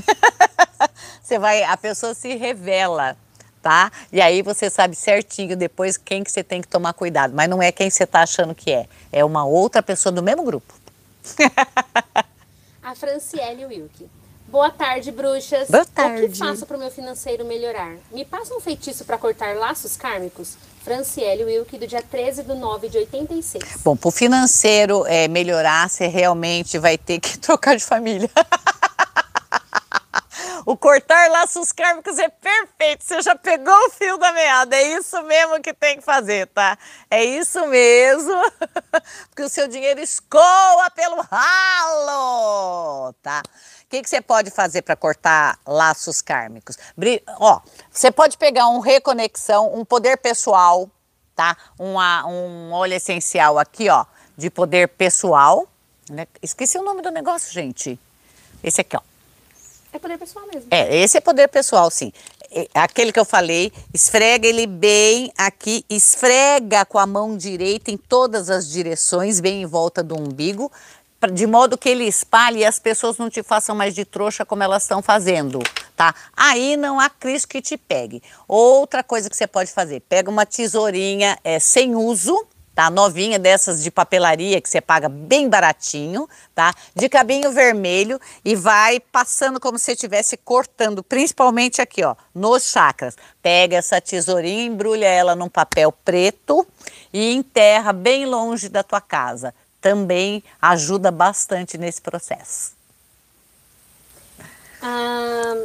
Você 1.22 1.38
vai, 1.38 1.62
a 1.62 1.78
pessoa 1.78 2.16
se 2.16 2.36
revela, 2.36 3.16
tá? 3.62 3.92
E 4.12 4.20
aí 4.20 4.42
você 4.42 4.70
sabe 4.70 4.96
certinho 4.96 5.56
depois 5.56 5.98
quem 5.98 6.24
que 6.24 6.32
você 6.32 6.44
tem 6.44 6.62
que 6.62 6.68
tomar 6.68 6.94
cuidado. 6.94 7.34
Mas 7.34 7.50
não 7.50 7.62
é 7.62 7.72
quem 7.72 7.90
você 7.90 8.04
está 8.04 8.22
achando 8.22 8.56
que 8.56 8.72
é. 8.72 8.88
É 9.12 9.24
uma 9.24 9.46
outra 9.46 9.84
pessoa 9.84 10.12
do 10.12 10.24
mesmo 10.24 10.44
grupo. 10.44 10.74
a 12.82 12.96
Franciele 12.96 13.66
Wilke. 13.66 14.10
Boa 14.48 14.70
tarde, 14.70 15.12
bruxas. 15.12 15.70
Boa 15.70 15.86
tarde. 15.86 16.26
O 16.26 16.30
que 16.30 16.38
faço 16.38 16.66
para 16.66 16.76
o 16.76 16.80
meu 16.80 16.92
financeiro 16.92 17.46
melhorar? 17.46 17.96
Me 18.12 18.26
passa 18.26 18.54
um 18.54 18.60
feitiço 18.60 19.06
para 19.06 19.18
cortar 19.18 19.56
laços 19.56 19.96
kármicos? 19.96 20.58
Franciele 20.84 21.46
Wilke, 21.46 21.78
do 21.78 21.88
dia 21.88 22.02
13 22.02 22.44
de 22.44 22.54
9 22.56 22.90
de 22.90 22.98
86. 22.98 23.64
Bom, 23.84 23.96
para 23.96 24.08
o 24.10 24.12
financeiro 24.12 25.06
é, 25.06 25.28
melhorar, 25.28 25.90
você 25.90 26.08
realmente 26.08 26.78
vai 26.78 26.98
ter 26.98 27.20
que 27.20 27.38
trocar 27.40 27.78
de 27.78 27.84
família. 27.84 28.30
O 30.72 30.78
cortar 30.78 31.30
laços 31.30 31.74
kármicos 31.74 32.18
é 32.18 32.30
perfeito. 32.30 33.04
Você 33.04 33.22
já 33.22 33.36
pegou 33.36 33.76
o 33.88 33.90
fio 33.90 34.18
da 34.18 34.32
meada. 34.32 34.74
É 34.74 34.98
isso 34.98 35.22
mesmo 35.24 35.62
que 35.62 35.74
tem 35.74 35.98
que 35.98 36.02
fazer, 36.02 36.48
tá? 36.48 36.78
É 37.10 37.22
isso 37.22 37.68
mesmo. 37.68 38.42
Porque 39.28 39.44
o 39.44 39.50
seu 39.50 39.68
dinheiro 39.68 40.00
escoa 40.00 40.90
pelo 40.96 41.22
ralo, 41.24 43.14
tá? 43.22 43.44
O 43.84 43.88
que, 43.90 44.02
que 44.02 44.10
você 44.10 44.22
pode 44.22 44.50
fazer 44.50 44.82
para 44.84 44.96
cortar 44.96 45.60
laços 45.68 46.22
kármicos? 46.22 46.78
Ó, 47.38 47.60
você 47.92 48.10
pode 48.10 48.38
pegar 48.38 48.70
um 48.70 48.80
reconexão, 48.80 49.76
um 49.76 49.84
poder 49.84 50.16
pessoal, 50.20 50.90
tá? 51.36 51.58
Um 51.78 52.72
óleo 52.72 52.94
essencial 52.94 53.60
aqui, 53.60 53.90
ó, 53.90 54.06
de 54.38 54.50
poder 54.50 54.88
pessoal. 54.88 55.68
Né? 56.10 56.26
Esqueci 56.42 56.78
o 56.78 56.82
nome 56.82 57.02
do 57.02 57.12
negócio, 57.12 57.52
gente. 57.52 58.00
Esse 58.64 58.80
aqui, 58.80 58.96
ó. 58.96 59.11
É 59.94 60.00
poder 60.00 60.18
pessoal 60.18 60.46
mesmo. 60.52 60.68
É, 60.72 60.96
esse 60.98 61.18
é 61.18 61.22
poder 61.22 61.48
pessoal, 61.48 61.92
sim. 61.92 62.12
Aquele 62.74 63.14
que 63.14 63.20
eu 63.20 63.26
falei, 63.26 63.72
esfrega 63.94 64.46
ele 64.46 64.68
bem 64.68 65.32
aqui, 65.38 65.86
esfrega 65.90 66.84
com 66.86 67.00
a 67.00 67.08
mão 67.08 67.38
direita 67.38 67.92
em 67.92 67.98
todas 67.98 68.50
as 68.50 68.70
direções, 68.70 69.40
bem 69.40 69.62
em 69.62 69.66
volta 69.66 70.04
do 70.04 70.20
umbigo, 70.20 70.70
de 71.32 71.48
modo 71.48 71.78
que 71.78 71.88
ele 71.88 72.04
espalhe 72.06 72.60
e 72.60 72.66
as 72.66 72.80
pessoas 72.80 73.18
não 73.18 73.30
te 73.30 73.42
façam 73.42 73.76
mais 73.76 73.96
de 73.96 74.04
trouxa 74.04 74.46
como 74.46 74.64
elas 74.64 74.84
estão 74.84 75.02
fazendo, 75.02 75.60
tá? 75.96 76.14
Aí 76.36 76.76
não 76.76 77.00
há 77.00 77.10
Cristo 77.10 77.48
que 77.48 77.62
te 77.62 77.78
pegue. 77.78 78.22
Outra 78.48 79.04
coisa 79.04 79.30
que 79.30 79.38
você 79.38 79.48
pode 79.48 79.72
fazer, 79.72 80.02
pega 80.02 80.30
uma 80.30 80.46
tesourinha 80.46 81.38
é, 81.44 81.60
sem 81.60 81.96
uso, 81.96 82.46
tá? 82.74 82.90
Novinha 82.90 83.38
dessas 83.38 83.84
de 83.84 83.92
papelaria 83.92 84.62
que 84.62 84.70
você 84.70 84.82
paga 84.82 85.10
bem 85.10 85.50
baratinho, 85.50 86.28
tá? 86.56 86.74
De 86.96 87.10
cabinho 87.10 87.52
vermelho 87.52 88.20
e 88.44 88.56
vai 88.56 89.00
passando 89.00 89.60
como 89.60 89.78
se 89.78 89.92
estivesse 89.92 90.38
cortando, 90.38 91.04
principalmente 91.04 91.82
aqui, 91.82 92.04
ó, 92.04 92.16
nos 92.34 92.64
chakras. 92.72 93.16
Pega 93.42 93.78
essa 93.78 94.00
tesourinha, 94.00 94.66
embrulha 94.66 95.06
ela 95.06 95.36
num 95.36 95.50
papel 95.50 95.92
preto 95.92 96.66
e 97.14 97.34
enterra 97.34 97.94
bem 97.94 98.26
longe 98.26 98.70
da 98.70 98.84
tua 98.84 99.02
casa. 99.02 99.54
Também 99.80 100.44
ajuda 100.62 101.12
bastante 101.12 101.78
nesse 101.78 102.02
processo. 102.02 102.74
Ah, 104.82 105.56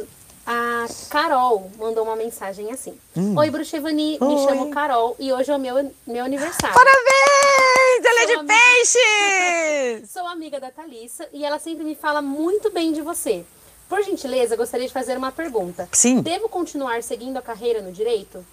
a 0.47 0.87
Carol 1.09 1.69
mandou 1.77 2.05
uma 2.05 2.15
mensagem 2.15 2.71
assim. 2.71 2.97
Hum. 3.17 3.37
Oi, 3.37 3.49
Bruxevani, 3.49 4.17
me 4.21 4.37
chamo 4.45 4.71
Carol 4.71 5.13
e 5.19 5.33
hoje 5.33 5.51
é 5.51 5.55
o 5.55 5.59
meu, 5.59 5.91
meu 6.07 6.23
aniversário. 6.23 6.73
Parabéns! 6.73 8.05
Ela 8.05 8.21
é 8.21 8.25
de 8.25 8.33
amiga... 8.33 8.53
peixe! 8.53 10.07
Sou 10.07 10.25
amiga 10.25 10.57
da 10.57 10.71
Thalissa 10.71 11.27
e 11.33 11.43
ela 11.43 11.59
sempre 11.59 11.83
me 11.83 11.95
fala 11.95 12.21
muito 12.21 12.71
bem 12.71 12.93
de 12.93 13.01
você. 13.01 13.43
Por 13.89 14.01
gentileza, 14.03 14.55
gostaria 14.55 14.87
de 14.87 14.93
fazer 14.93 15.17
uma 15.17 15.33
pergunta. 15.33 15.89
Sim. 15.91 16.21
Devo 16.21 16.47
continuar 16.47 17.03
seguindo 17.03 17.35
a 17.35 17.41
carreira 17.41 17.81
no 17.81 17.91
direito? 17.91 18.45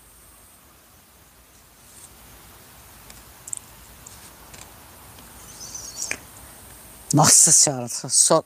Nossa 7.13 7.53
senhora, 7.53 7.87
só, 7.89 8.43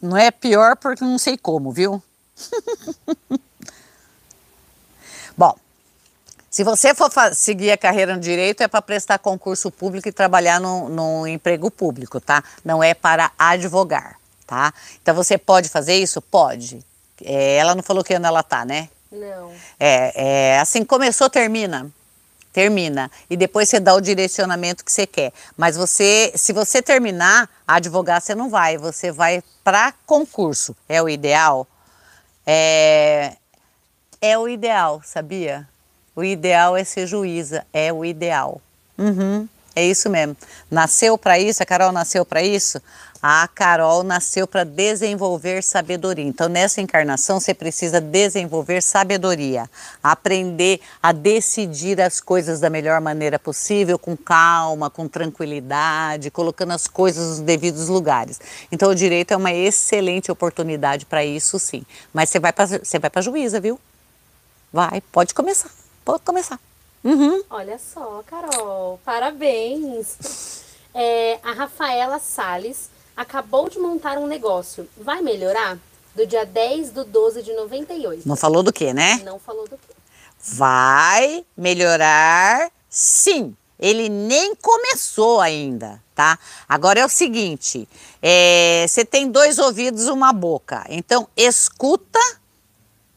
não 0.00 0.16
é 0.16 0.30
pior 0.30 0.76
porque 0.76 1.04
não 1.04 1.18
sei 1.18 1.36
como, 1.36 1.70
viu? 1.70 2.02
Bom, 5.36 5.54
se 6.50 6.64
você 6.64 6.94
for 6.94 7.10
seguir 7.34 7.70
a 7.70 7.76
carreira 7.76 8.14
no 8.14 8.20
direito, 8.20 8.62
é 8.62 8.68
para 8.68 8.82
prestar 8.82 9.18
concurso 9.18 9.70
público 9.70 10.08
e 10.08 10.12
trabalhar 10.12 10.58
no, 10.58 11.26
emprego 11.26 11.70
público, 11.70 12.20
tá? 12.20 12.42
Não 12.64 12.82
é 12.82 12.94
para 12.94 13.30
advogar, 13.38 14.16
tá? 14.46 14.72
Então 15.00 15.14
você 15.14 15.38
pode 15.38 15.68
fazer 15.68 15.94
isso? 15.94 16.20
Pode. 16.20 16.84
É, 17.22 17.56
ela 17.56 17.74
não 17.74 17.82
falou 17.82 18.02
que 18.02 18.14
ano 18.14 18.26
ela 18.26 18.42
tá, 18.42 18.64
né? 18.64 18.88
Não. 19.12 19.52
É, 19.78 20.54
é 20.54 20.58
assim, 20.58 20.84
começou, 20.84 21.30
termina. 21.30 21.90
Termina. 22.52 23.10
E 23.30 23.36
depois 23.36 23.68
você 23.68 23.78
dá 23.78 23.94
o 23.94 24.00
direcionamento 24.00 24.84
que 24.84 24.90
você 24.90 25.06
quer. 25.06 25.32
Mas 25.56 25.76
você, 25.76 26.32
se 26.34 26.52
você 26.52 26.82
terminar, 26.82 27.48
advogar 27.66 28.20
você 28.20 28.34
não 28.34 28.50
vai. 28.50 28.76
Você 28.76 29.12
vai 29.12 29.44
para 29.62 29.92
concurso. 30.04 30.74
É 30.88 31.00
o 31.00 31.08
ideal? 31.08 31.66
É, 32.50 33.36
é 34.22 34.38
o 34.38 34.48
ideal, 34.48 35.02
sabia? 35.04 35.68
O 36.16 36.24
ideal 36.24 36.74
é 36.74 36.82
ser 36.82 37.06
juíza, 37.06 37.66
é 37.74 37.92
o 37.92 38.02
ideal. 38.06 38.62
Uhum, 38.96 39.46
é 39.76 39.84
isso 39.84 40.08
mesmo. 40.08 40.34
Nasceu 40.70 41.18
para 41.18 41.38
isso, 41.38 41.62
a 41.62 41.66
Carol 41.66 41.92
nasceu 41.92 42.24
para 42.24 42.42
isso? 42.42 42.80
A 43.20 43.48
Carol 43.48 44.04
nasceu 44.04 44.46
para 44.46 44.62
desenvolver 44.62 45.62
sabedoria. 45.62 46.24
Então, 46.24 46.48
nessa 46.48 46.80
encarnação, 46.80 47.40
você 47.40 47.52
precisa 47.52 48.00
desenvolver 48.00 48.80
sabedoria, 48.80 49.68
aprender 50.00 50.80
a 51.02 51.10
decidir 51.10 52.00
as 52.00 52.20
coisas 52.20 52.60
da 52.60 52.70
melhor 52.70 53.00
maneira 53.00 53.36
possível, 53.36 53.98
com 53.98 54.16
calma, 54.16 54.88
com 54.88 55.08
tranquilidade, 55.08 56.30
colocando 56.30 56.72
as 56.72 56.86
coisas 56.86 57.30
nos 57.30 57.40
devidos 57.40 57.88
lugares. 57.88 58.40
Então, 58.70 58.90
o 58.90 58.94
direito 58.94 59.32
é 59.32 59.36
uma 59.36 59.52
excelente 59.52 60.30
oportunidade 60.30 61.04
para 61.04 61.24
isso, 61.24 61.58
sim. 61.58 61.84
Mas 62.12 62.30
você 62.30 62.38
vai 62.38 62.52
para 62.52 63.10
para 63.10 63.22
juíza, 63.22 63.58
viu? 63.58 63.80
Vai, 64.72 65.00
pode 65.00 65.34
começar, 65.34 65.70
pode 66.04 66.22
começar. 66.22 66.60
Uhum. 67.02 67.42
Olha 67.50 67.78
só, 67.78 68.22
Carol, 68.26 69.00
parabéns. 69.04 70.62
É, 70.94 71.38
a 71.42 71.52
Rafaela 71.52 72.18
Sales 72.18 72.90
acabou 73.18 73.68
de 73.68 73.80
montar 73.80 74.16
um 74.16 74.28
negócio. 74.28 74.88
Vai 74.96 75.20
melhorar? 75.20 75.76
Do 76.14 76.24
dia 76.24 76.46
10 76.46 76.92
do 76.92 77.04
12 77.04 77.42
de 77.42 77.52
98. 77.52 78.28
Não 78.28 78.36
falou 78.36 78.62
do 78.62 78.72
que, 78.72 78.94
né? 78.94 79.20
Não 79.24 79.40
falou 79.40 79.66
do 79.66 79.76
que. 79.76 79.98
Vai 80.40 81.44
melhorar, 81.56 82.70
sim. 82.88 83.56
Ele 83.78 84.08
nem 84.08 84.54
começou 84.54 85.40
ainda, 85.40 86.02
tá? 86.14 86.38
Agora 86.68 87.00
é 87.00 87.04
o 87.04 87.08
seguinte: 87.08 87.88
é, 88.22 88.84
você 88.88 89.04
tem 89.04 89.30
dois 89.30 89.58
ouvidos, 89.58 90.06
uma 90.06 90.32
boca. 90.32 90.84
Então, 90.88 91.28
escuta 91.36 92.20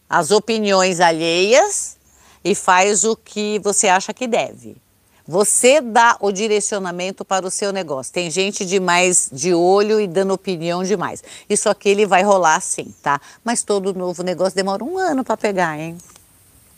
as 0.10 0.32
opiniões 0.32 1.00
alheias 1.00 1.98
e 2.44 2.54
faz 2.54 3.04
o 3.04 3.16
que 3.16 3.60
você 3.60 3.88
acha 3.88 4.14
que 4.14 4.28
deve. 4.28 4.78
Você 5.32 5.80
dá 5.80 6.18
o 6.20 6.30
direcionamento 6.30 7.24
para 7.24 7.48
o 7.48 7.50
seu 7.50 7.72
negócio. 7.72 8.12
Tem 8.12 8.30
gente 8.30 8.66
demais 8.66 9.30
de 9.32 9.54
olho 9.54 9.98
e 9.98 10.06
dando 10.06 10.34
opinião 10.34 10.84
demais. 10.84 11.24
Isso 11.50 11.70
aqui 11.70 11.88
ele 11.88 12.06
vai 12.06 12.22
rolar 12.22 12.60
sim, 12.60 12.94
tá? 13.02 13.22
Mas 13.42 13.64
todo 13.64 13.94
novo 13.94 14.24
negócio 14.24 14.54
demora 14.54 14.84
um 14.84 14.98
ano 14.98 15.24
para 15.24 15.38
pegar, 15.38 15.80
hein? 15.80 15.98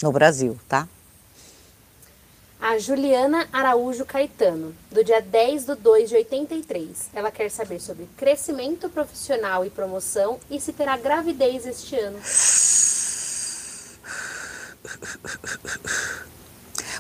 No 0.04 0.12
Brasil, 0.12 0.56
tá? 0.70 0.88
A 2.62 2.78
Juliana 2.78 3.48
Araújo 3.52 4.06
Caetano, 4.06 4.76
do 4.92 5.04
dia 5.04 5.20
10 5.20 5.66
do 5.66 5.76
2 5.76 6.10
de 6.10 6.16
83. 6.18 7.10
Ela 7.12 7.32
quer 7.32 7.50
saber 7.50 7.80
sobre 7.80 8.08
crescimento 8.16 8.88
profissional 8.88 9.66
e 9.66 9.72
promoção 9.72 10.40
e 10.52 10.62
se 10.62 10.72
terá 10.72 10.96
gravidez 10.96 11.66
este 11.66 11.96
ano. 11.96 12.20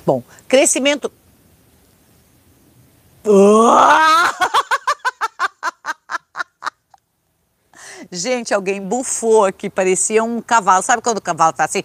Bom, 0.03 0.23
crescimento 0.47 1.11
Gente, 8.11 8.53
alguém 8.53 8.81
bufou 8.81 9.45
aqui, 9.45 9.69
parecia 9.69 10.23
um 10.23 10.41
cavalo. 10.41 10.83
Sabe 10.83 11.01
quando 11.01 11.17
o 11.17 11.21
cavalo 11.21 11.53
tá 11.53 11.65
assim? 11.65 11.83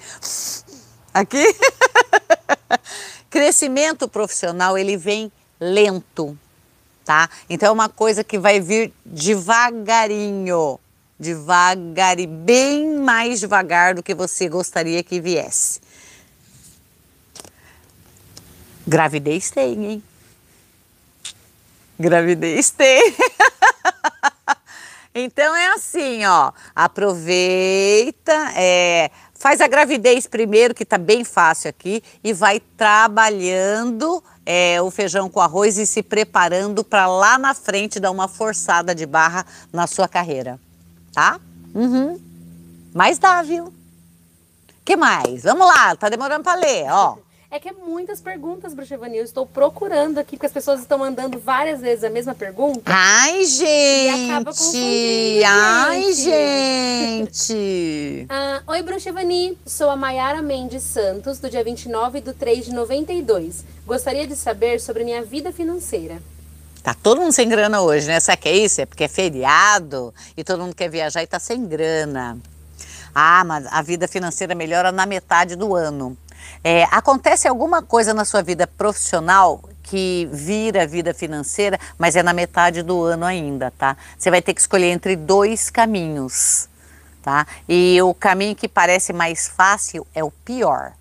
Aqui? 1.14 1.42
Crescimento 3.30 4.08
profissional, 4.08 4.76
ele 4.76 4.96
vem 4.96 5.30
lento, 5.60 6.36
tá? 7.04 7.30
Então 7.48 7.68
é 7.68 7.72
uma 7.72 7.88
coisa 7.88 8.24
que 8.24 8.38
vai 8.38 8.60
vir 8.60 8.92
devagarinho, 9.04 10.78
devagar 11.18 12.18
e 12.18 12.26
bem 12.26 12.98
mais 12.98 13.40
devagar 13.40 13.94
do 13.94 14.02
que 14.02 14.14
você 14.14 14.48
gostaria 14.48 15.02
que 15.02 15.20
viesse. 15.20 15.80
Gravidez 18.86 19.50
tem, 19.50 19.84
hein? 19.84 20.02
Gravidez 21.98 22.70
tem. 22.70 23.14
então 25.14 25.54
é 25.54 25.68
assim, 25.74 26.24
ó. 26.24 26.52
Aproveita, 26.74 28.32
é, 28.54 29.10
faz 29.34 29.60
a 29.60 29.66
gravidez 29.66 30.26
primeiro, 30.26 30.74
que 30.74 30.84
tá 30.84 30.98
bem 30.98 31.24
fácil 31.24 31.70
aqui, 31.70 32.02
e 32.22 32.32
vai 32.32 32.60
trabalhando 32.76 34.22
é, 34.46 34.80
o 34.80 34.90
feijão 34.90 35.28
com 35.28 35.40
arroz 35.40 35.76
e 35.78 35.86
se 35.86 36.02
preparando 36.02 36.84
para 36.84 37.06
lá 37.06 37.38
na 37.38 37.54
frente 37.54 38.00
dar 38.00 38.10
uma 38.10 38.28
forçada 38.28 38.94
de 38.94 39.06
barra 39.06 39.44
na 39.72 39.86
sua 39.86 40.08
carreira, 40.08 40.58
tá? 41.12 41.40
Uhum. 41.74 42.20
Mas 42.94 43.18
dá, 43.18 43.42
viu? 43.42 43.72
que 44.88 44.96
mais? 44.96 45.42
Vamos 45.42 45.66
lá, 45.66 45.94
tá 45.96 46.08
demorando 46.08 46.42
para 46.42 46.58
ler, 46.58 46.86
ó. 46.90 47.18
É 47.50 47.58
que 47.58 47.70
é 47.70 47.72
muitas 47.72 48.20
perguntas, 48.20 48.74
Bruxa 48.74 48.92
Evani. 48.92 49.16
Eu 49.16 49.24
estou 49.24 49.46
procurando 49.46 50.18
aqui, 50.18 50.36
porque 50.36 50.44
as 50.44 50.52
pessoas 50.52 50.80
estão 50.80 50.98
mandando 50.98 51.38
várias 51.38 51.80
vezes 51.80 52.04
a 52.04 52.10
mesma 52.10 52.34
pergunta. 52.34 52.82
Ai, 52.84 53.42
gente! 53.46 55.42
Ai, 55.46 56.12
gente! 56.12 57.56
ah, 58.28 58.62
Oi, 58.66 58.82
Bruxa 58.82 59.08
Evani. 59.08 59.56
Sou 59.64 59.88
a 59.88 59.96
Maiara 59.96 60.42
Mendes 60.42 60.82
Santos, 60.82 61.38
do 61.38 61.48
dia 61.48 61.64
29 61.64 62.20
de 62.20 62.34
3 62.34 62.66
de 62.66 62.74
92. 62.74 63.64
Gostaria 63.86 64.26
de 64.26 64.36
saber 64.36 64.78
sobre 64.78 65.02
minha 65.02 65.22
vida 65.22 65.50
financeira. 65.50 66.20
Tá 66.82 66.92
todo 66.92 67.22
mundo 67.22 67.32
sem 67.32 67.48
grana 67.48 67.80
hoje, 67.80 68.06
né? 68.06 68.20
Sabe 68.20 68.42
que 68.42 68.48
é 68.50 68.56
isso? 68.58 68.82
É 68.82 68.86
porque 68.86 69.04
é 69.04 69.08
feriado 69.08 70.12
e 70.36 70.44
todo 70.44 70.62
mundo 70.62 70.74
quer 70.74 70.90
viajar 70.90 71.22
e 71.22 71.26
tá 71.26 71.38
sem 71.38 71.66
grana. 71.66 72.36
Ah, 73.14 73.42
mas 73.42 73.64
a 73.70 73.80
vida 73.80 74.06
financeira 74.06 74.54
melhora 74.54 74.92
na 74.92 75.06
metade 75.06 75.56
do 75.56 75.74
ano. 75.74 76.14
É, 76.62 76.84
acontece 76.90 77.46
alguma 77.48 77.82
coisa 77.82 78.12
na 78.12 78.24
sua 78.24 78.42
vida 78.42 78.66
profissional 78.66 79.62
que 79.82 80.28
vira 80.30 80.86
vida 80.86 81.14
financeira, 81.14 81.78
mas 81.96 82.14
é 82.14 82.22
na 82.22 82.32
metade 82.32 82.82
do 82.82 83.02
ano 83.02 83.24
ainda, 83.24 83.70
tá? 83.70 83.96
Você 84.18 84.30
vai 84.30 84.42
ter 84.42 84.52
que 84.52 84.60
escolher 84.60 84.90
entre 84.90 85.16
dois 85.16 85.70
caminhos, 85.70 86.68
tá? 87.22 87.46
E 87.66 88.00
o 88.02 88.12
caminho 88.12 88.54
que 88.54 88.68
parece 88.68 89.12
mais 89.12 89.48
fácil 89.48 90.06
é 90.14 90.22
o 90.22 90.30
pior. 90.30 90.92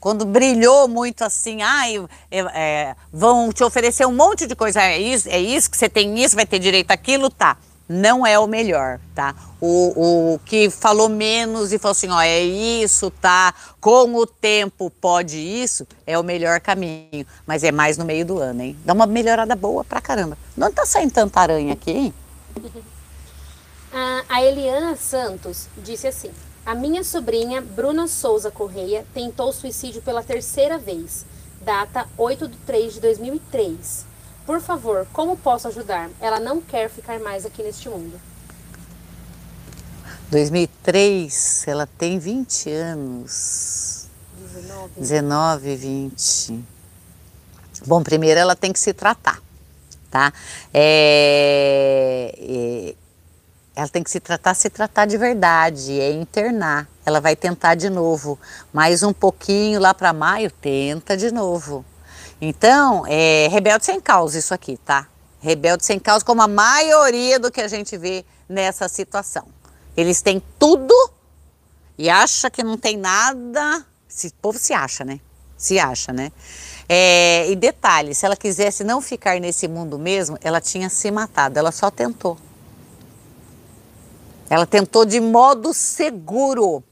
Quando 0.00 0.24
brilhou 0.24 0.88
muito 0.88 1.22
assim, 1.22 1.62
ai, 1.62 2.04
é, 2.30 2.38
é, 2.38 2.96
vão 3.12 3.52
te 3.52 3.62
oferecer 3.64 4.06
um 4.06 4.14
monte 4.14 4.46
de 4.46 4.54
coisa, 4.54 4.82
é 4.82 4.98
isso, 4.98 5.28
é 5.28 5.38
isso 5.38 5.70
que 5.70 5.76
você 5.76 5.88
tem 5.88 6.22
isso, 6.22 6.36
vai 6.36 6.46
ter 6.46 6.58
direito 6.58 6.90
àquilo, 6.90 7.30
tá? 7.30 7.56
Não 7.88 8.26
é 8.26 8.38
o 8.38 8.46
melhor, 8.46 8.98
tá? 9.14 9.34
O, 9.60 10.34
o 10.34 10.38
que 10.44 10.68
falou 10.70 11.08
menos 11.08 11.72
e 11.72 11.78
falou 11.78 11.92
assim, 11.92 12.08
ó, 12.08 12.20
é 12.20 12.40
isso, 12.40 13.10
tá? 13.10 13.54
Com 13.80 14.14
o 14.14 14.26
tempo 14.26 14.90
pode 14.90 15.38
isso, 15.38 15.86
é 16.06 16.18
o 16.18 16.24
melhor 16.24 16.60
caminho. 16.60 17.26
Mas 17.46 17.62
é 17.62 17.70
mais 17.70 17.96
no 17.96 18.04
meio 18.04 18.24
do 18.24 18.38
ano, 18.38 18.62
hein? 18.62 18.76
Dá 18.84 18.92
uma 18.92 19.06
melhorada 19.06 19.54
boa 19.54 19.84
pra 19.84 20.00
caramba. 20.00 20.36
Não 20.56 20.72
tá 20.72 20.84
saindo 20.84 21.12
tanta 21.12 21.40
aranha 21.40 21.72
aqui, 21.72 21.90
hein? 21.90 22.14
A 24.28 24.42
Eliana 24.42 24.94
Santos 24.96 25.68
disse 25.78 26.06
assim: 26.06 26.30
A 26.66 26.74
minha 26.74 27.02
sobrinha, 27.02 27.62
Bruna 27.62 28.06
Souza 28.06 28.50
Correia, 28.50 29.06
tentou 29.14 29.50
suicídio 29.50 30.02
pela 30.02 30.22
terceira 30.22 30.76
vez. 30.76 31.24
Data 31.62 32.06
8 32.18 32.48
de 32.48 32.56
3 32.58 32.94
de 32.94 33.00
2003. 33.00 34.04
Por 34.46 34.60
favor, 34.60 35.06
como 35.12 35.36
posso 35.36 35.66
ajudar? 35.66 36.08
Ela 36.20 36.38
não 36.38 36.60
quer 36.60 36.88
ficar 36.88 37.18
mais 37.18 37.44
aqui 37.44 37.64
neste 37.64 37.88
mundo. 37.88 38.18
2003, 40.30 41.64
ela 41.66 41.86
tem 41.86 42.18
20 42.20 42.70
anos. 42.70 44.06
19. 44.38 44.90
19, 45.00 45.76
20. 45.76 46.64
Bom, 47.86 48.02
primeiro 48.02 48.38
ela 48.38 48.54
tem 48.54 48.72
que 48.72 48.78
se 48.78 48.92
tratar, 48.92 49.40
tá? 50.10 50.32
É, 50.72 52.34
é, 52.38 52.94
ela 53.74 53.88
tem 53.88 54.02
que 54.02 54.10
se 54.10 54.20
tratar, 54.20 54.54
se 54.54 54.70
tratar 54.70 55.06
de 55.06 55.18
verdade, 55.18 56.00
é 56.00 56.12
internar. 56.12 56.88
Ela 57.04 57.20
vai 57.20 57.34
tentar 57.34 57.74
de 57.74 57.90
novo, 57.90 58.38
mais 58.72 59.02
um 59.02 59.12
pouquinho 59.12 59.80
lá 59.80 59.92
para 59.92 60.12
maio, 60.12 60.50
tenta 60.50 61.16
de 61.16 61.32
novo. 61.32 61.84
Então, 62.40 63.04
é 63.06 63.48
rebelde 63.48 63.84
sem 63.84 64.00
causa 64.00 64.38
isso 64.38 64.52
aqui, 64.52 64.76
tá? 64.76 65.08
Rebelde 65.40 65.84
sem 65.84 65.98
causa, 65.98 66.24
como 66.24 66.42
a 66.42 66.48
maioria 66.48 67.38
do 67.38 67.50
que 67.50 67.60
a 67.60 67.68
gente 67.68 67.96
vê 67.96 68.24
nessa 68.48 68.88
situação. 68.88 69.46
Eles 69.96 70.20
têm 70.20 70.42
tudo 70.58 70.94
e 71.96 72.10
acha 72.10 72.50
que 72.50 72.62
não 72.62 72.76
tem 72.76 72.96
nada. 72.96 73.84
Esse 74.08 74.30
povo 74.34 74.58
se 74.58 74.72
acha, 74.72 75.04
né? 75.04 75.20
Se 75.56 75.78
acha, 75.78 76.12
né? 76.12 76.30
É, 76.88 77.50
e 77.50 77.56
detalhe, 77.56 78.14
se 78.14 78.26
ela 78.26 78.36
quisesse 78.36 78.84
não 78.84 79.00
ficar 79.00 79.40
nesse 79.40 79.66
mundo 79.66 79.98
mesmo, 79.98 80.38
ela 80.42 80.60
tinha 80.60 80.88
se 80.90 81.10
matado, 81.10 81.58
ela 81.58 81.72
só 81.72 81.90
tentou. 81.90 82.36
Ela 84.48 84.66
tentou 84.66 85.04
de 85.04 85.18
modo 85.18 85.74
seguro. 85.74 86.84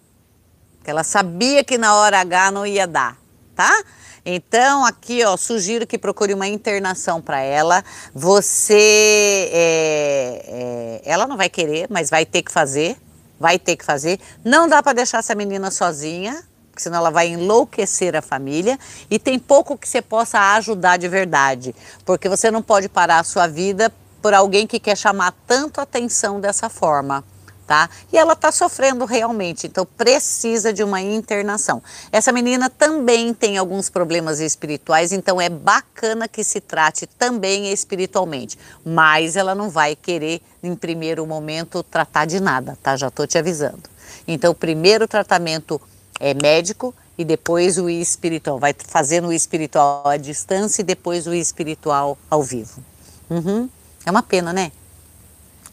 Ela 0.84 1.04
sabia 1.04 1.62
que 1.62 1.78
na 1.78 1.94
hora 1.94 2.20
H 2.20 2.50
não 2.50 2.66
ia 2.66 2.86
dar, 2.86 3.16
tá? 3.54 3.84
Então, 4.24 4.86
aqui, 4.86 5.22
ó, 5.22 5.36
sugiro 5.36 5.86
que 5.86 5.98
procure 5.98 6.32
uma 6.32 6.46
internação 6.48 7.20
para 7.20 7.40
ela. 7.40 7.84
Você, 8.14 9.50
é, 9.52 10.44
é, 10.46 11.02
ela 11.04 11.26
não 11.26 11.36
vai 11.36 11.50
querer, 11.50 11.86
mas 11.90 12.08
vai 12.08 12.24
ter 12.24 12.42
que 12.42 12.50
fazer, 12.50 12.96
vai 13.38 13.58
ter 13.58 13.76
que 13.76 13.84
fazer. 13.84 14.18
Não 14.42 14.66
dá 14.66 14.82
para 14.82 14.94
deixar 14.94 15.18
essa 15.18 15.34
menina 15.34 15.70
sozinha, 15.70 16.42
porque 16.70 16.82
senão 16.82 16.98
ela 16.98 17.10
vai 17.10 17.28
enlouquecer 17.28 18.16
a 18.16 18.22
família. 18.22 18.78
E 19.10 19.18
tem 19.18 19.38
pouco 19.38 19.76
que 19.76 19.86
você 19.86 20.00
possa 20.00 20.54
ajudar 20.54 20.96
de 20.96 21.06
verdade, 21.06 21.74
porque 22.06 22.26
você 22.26 22.50
não 22.50 22.62
pode 22.62 22.88
parar 22.88 23.18
a 23.18 23.24
sua 23.24 23.46
vida 23.46 23.92
por 24.22 24.32
alguém 24.32 24.66
que 24.66 24.80
quer 24.80 24.96
chamar 24.96 25.34
tanto 25.46 25.82
atenção 25.82 26.40
dessa 26.40 26.70
forma 26.70 27.22
tá? 27.66 27.88
E 28.12 28.18
ela 28.18 28.34
está 28.34 28.52
sofrendo 28.52 29.04
realmente, 29.04 29.66
então 29.66 29.86
precisa 29.86 30.72
de 30.72 30.82
uma 30.82 31.00
internação. 31.00 31.82
Essa 32.12 32.32
menina 32.32 32.68
também 32.68 33.32
tem 33.32 33.58
alguns 33.58 33.88
problemas 33.88 34.40
espirituais, 34.40 35.12
então 35.12 35.40
é 35.40 35.48
bacana 35.48 36.28
que 36.28 36.44
se 36.44 36.60
trate 36.60 37.06
também 37.06 37.72
espiritualmente, 37.72 38.58
mas 38.84 39.36
ela 39.36 39.54
não 39.54 39.70
vai 39.70 39.96
querer, 39.96 40.40
em 40.62 40.74
primeiro 40.74 41.26
momento, 41.26 41.82
tratar 41.82 42.26
de 42.26 42.40
nada, 42.40 42.78
tá? 42.82 42.96
Já 42.96 43.08
estou 43.08 43.26
te 43.26 43.38
avisando. 43.38 43.82
Então, 44.26 44.52
o 44.52 44.54
primeiro 44.54 45.06
tratamento 45.06 45.80
é 46.20 46.34
médico 46.34 46.94
e 47.16 47.24
depois 47.24 47.78
o 47.78 47.88
espiritual. 47.88 48.58
Vai 48.58 48.74
fazendo 48.78 49.28
o 49.28 49.32
espiritual 49.32 50.06
à 50.06 50.16
distância 50.16 50.82
e 50.82 50.84
depois 50.84 51.26
o 51.26 51.34
espiritual 51.34 52.18
ao 52.30 52.42
vivo. 52.42 52.82
Uhum. 53.28 53.68
É 54.04 54.10
uma 54.10 54.22
pena, 54.22 54.52
né? 54.52 54.72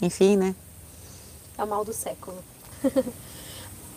Enfim, 0.01 0.37
né? 0.37 0.55
É 1.61 1.63
o 1.63 1.67
mal 1.67 1.85
do 1.85 1.93
século. 1.93 2.43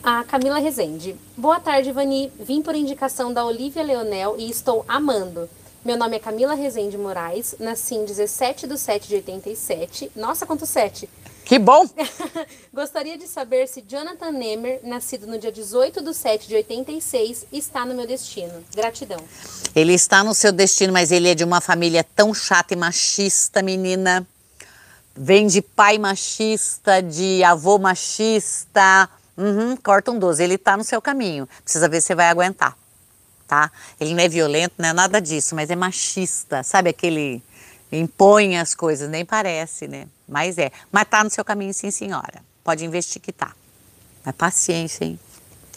A 0.05 0.23
Camila 0.23 0.59
Rezende. 0.59 1.17
Boa 1.35 1.59
tarde, 1.59 1.93
Vani. 1.93 2.31
Vim 2.39 2.61
por 2.61 2.75
indicação 2.75 3.33
da 3.33 3.43
Olivia 3.43 3.83
Leonel 3.83 4.37
e 4.39 4.51
estou 4.51 4.85
amando. 4.87 5.49
Meu 5.83 5.97
nome 5.97 6.17
é 6.17 6.19
Camila 6.19 6.53
Rezende 6.53 6.99
Moraes, 6.99 7.55
nasci 7.59 7.95
em 7.95 8.05
17 8.05 8.67
de 8.67 8.79
7 8.79 9.09
de 9.09 9.15
87. 9.15 10.13
Nossa, 10.15 10.45
quanto 10.45 10.67
7! 10.67 11.09
Que 11.43 11.59
bom! 11.59 11.89
Gostaria 12.73 13.17
de 13.17 13.27
saber 13.27 13.67
se 13.67 13.81
Jonathan 13.81 14.31
Nemer, 14.31 14.81
nascido 14.83 15.27
no 15.27 15.39
dia 15.39 15.51
18 15.51 16.03
de 16.03 16.13
7 16.13 16.47
de 16.47 16.57
86, 16.57 17.47
está 17.51 17.87
no 17.87 17.95
meu 17.95 18.07
destino. 18.07 18.63
Gratidão. 18.75 19.21
Ele 19.75 19.95
está 19.95 20.23
no 20.23 20.35
seu 20.35 20.53
destino, 20.53 20.93
mas 20.93 21.11
ele 21.11 21.29
é 21.29 21.35
de 21.35 21.45
uma 21.45 21.63
família 21.63 22.05
tão 22.15 22.35
chata 22.35 22.75
e 22.75 22.77
machista, 22.77 23.63
menina 23.63 24.27
vem 25.17 25.47
de 25.47 25.63
pai 25.63 25.99
machista, 25.99 27.03
de 27.03 27.43
avô 27.45 27.79
machista. 27.79 29.09
Uhum, 29.37 29.77
corta 29.77 30.11
um 30.11 30.19
12. 30.19 30.43
Ele 30.43 30.55
está 30.55 30.77
no 30.77 30.85
seu 30.85 31.01
caminho. 31.01 31.49
Precisa 31.63 31.89
ver 31.89 32.01
se 32.01 32.09
você 32.09 32.15
vai 32.15 32.29
aguentar, 32.29 32.77
tá? 33.47 33.71
Ele 34.01 34.15
não 34.15 34.23
é 34.23 34.29
violento, 34.29 34.75
não 34.79 34.89
é 34.89 34.93
nada 34.93 35.21
disso, 35.21 35.55
mas 35.55 35.71
é 35.71 35.77
machista. 35.77 36.63
Sabe 36.63 36.91
aquele 36.91 37.43
impõe 37.93 38.59
as 38.59 38.75
coisas, 38.75 39.09
nem 39.09 39.25
parece, 39.25 39.87
né? 39.87 40.09
Mas 40.29 40.59
é. 40.59 40.71
Mas 40.91 41.09
tá 41.09 41.23
no 41.23 41.31
seu 41.31 41.45
caminho, 41.45 41.73
sim, 41.73 41.91
senhora. 41.91 42.43
Pode 42.63 42.85
investigar. 42.85 43.55
Mas 44.25 44.35
paciência, 44.35 45.05
hein? 45.05 45.21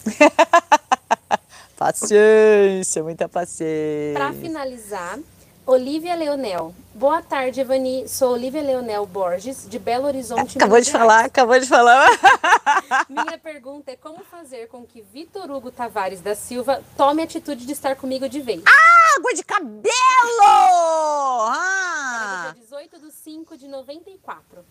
paciência, 1.76 3.02
muita 3.02 3.28
paciência. 3.28 4.14
Para 4.14 4.32
finalizar, 4.32 5.18
Olivia 5.68 6.14
Leonel. 6.14 6.74
Boa 6.94 7.20
tarde, 7.20 7.60
Evani. 7.60 8.08
Sou 8.08 8.32
Olivia 8.32 8.62
Leonel 8.62 9.04
Borges, 9.04 9.68
de 9.68 9.78
Belo 9.78 10.06
Horizonte. 10.06 10.56
Acabou 10.56 10.80
de 10.80 10.90
falar, 10.90 11.26
acabou 11.26 11.60
de 11.60 11.66
falar. 11.66 12.08
Minha 13.06 13.36
pergunta 13.36 13.90
é 13.90 13.96
como 13.96 14.24
fazer 14.24 14.68
com 14.68 14.86
que 14.86 15.02
Vitor 15.02 15.50
Hugo 15.50 15.70
Tavares 15.70 16.22
da 16.22 16.34
Silva 16.34 16.82
tome 16.96 17.20
a 17.20 17.26
atitude 17.26 17.66
de 17.66 17.72
estar 17.72 17.96
comigo 17.96 18.26
de 18.30 18.40
vez. 18.40 18.62
Água 19.14 19.34
de 19.34 19.44
cabelo! 19.44 19.92
Ah. 21.50 22.54
dia 22.54 22.62
18 22.62 23.00
de 23.00 23.12
5 23.12 23.58
de 23.58 23.68
94. 23.68 24.64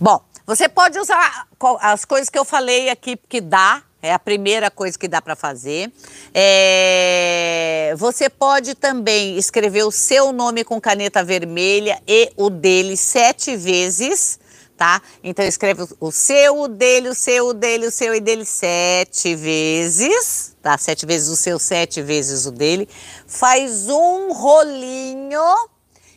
Bom, 0.00 0.20
você 0.44 0.68
pode 0.68 0.98
usar 0.98 1.46
as 1.80 2.04
coisas 2.04 2.28
que 2.28 2.36
eu 2.36 2.44
falei 2.44 2.90
aqui 2.90 3.16
que 3.16 3.40
dá, 3.40 3.80
é 4.04 4.12
a 4.12 4.18
primeira 4.18 4.70
coisa 4.70 4.98
que 4.98 5.08
dá 5.08 5.22
para 5.22 5.34
fazer. 5.34 5.90
É... 6.34 7.94
Você 7.96 8.28
pode 8.28 8.74
também 8.74 9.38
escrever 9.38 9.84
o 9.84 9.90
seu 9.90 10.30
nome 10.30 10.62
com 10.62 10.78
caneta 10.78 11.24
vermelha 11.24 12.00
e 12.06 12.30
o 12.36 12.50
dele 12.50 12.98
sete 12.98 13.56
vezes, 13.56 14.38
tá? 14.76 15.00
Então 15.22 15.42
escreve 15.42 15.86
o 15.98 16.12
seu, 16.12 16.60
o 16.60 16.68
dele, 16.68 17.08
o 17.08 17.14
seu, 17.14 17.48
o 17.48 17.54
dele, 17.54 17.86
o 17.86 17.90
seu 17.90 18.14
e 18.14 18.20
dele 18.20 18.44
sete 18.44 19.34
vezes, 19.34 20.54
tá? 20.62 20.76
Sete 20.76 21.06
vezes 21.06 21.28
o 21.28 21.36
seu, 21.36 21.58
sete 21.58 22.02
vezes 22.02 22.44
o 22.44 22.50
dele. 22.50 22.86
Faz 23.26 23.88
um 23.88 24.32
rolinho 24.34 25.40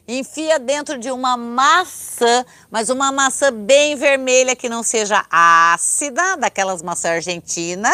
enfia 0.07 0.57
dentro 0.57 0.97
de 0.97 1.11
uma 1.11 1.35
maçã, 1.35 2.45
mas 2.71 2.89
uma 2.89 3.11
maçã 3.11 3.51
bem 3.51 3.95
vermelha 3.95 4.55
que 4.55 4.69
não 4.69 4.81
seja 4.81 5.25
ácida, 5.29 6.37
daquelas 6.37 6.81
maçã 6.81 7.09
argentina, 7.11 7.91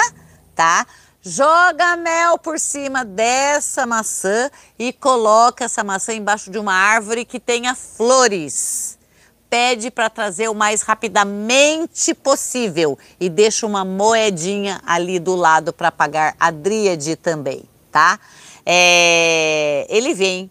tá? 0.55 0.85
Joga 1.25 1.95
mel 1.95 2.37
por 2.37 2.59
cima 2.59 3.03
dessa 3.03 3.85
maçã 3.87 4.51
e 4.77 4.93
coloca 4.93 5.65
essa 5.65 5.83
maçã 5.83 6.13
embaixo 6.13 6.51
de 6.51 6.59
uma 6.59 6.73
árvore 6.73 7.25
que 7.25 7.39
tenha 7.39 7.73
flores. 7.73 8.99
Pede 9.49 9.89
para 9.89 10.09
trazer 10.09 10.49
o 10.49 10.53
mais 10.53 10.81
rapidamente 10.81 12.13
possível 12.13 12.97
e 13.19 13.29
deixa 13.29 13.65
uma 13.65 13.85
moedinha 13.85 14.81
ali 14.85 15.17
do 15.17 15.35
lado 15.35 15.71
para 15.71 15.91
pagar 15.91 16.35
a 16.39 16.51
dríade 16.51 17.15
também, 17.15 17.63
tá? 17.91 18.19
É, 18.65 19.85
ele 19.89 20.13
vem, 20.13 20.49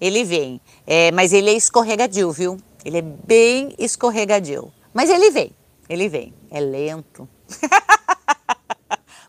ele 0.00 0.24
vem. 0.24 0.60
É, 0.86 1.10
mas 1.12 1.32
ele 1.32 1.50
é 1.50 1.54
escorregadio, 1.54 2.30
viu? 2.32 2.58
Ele 2.84 2.98
é 2.98 3.02
bem 3.02 3.74
escorregadio. 3.78 4.72
Mas 4.92 5.10
ele 5.10 5.30
vem, 5.30 5.52
ele 5.88 6.08
vem. 6.08 6.34
É 6.50 6.60
lento. 6.60 7.28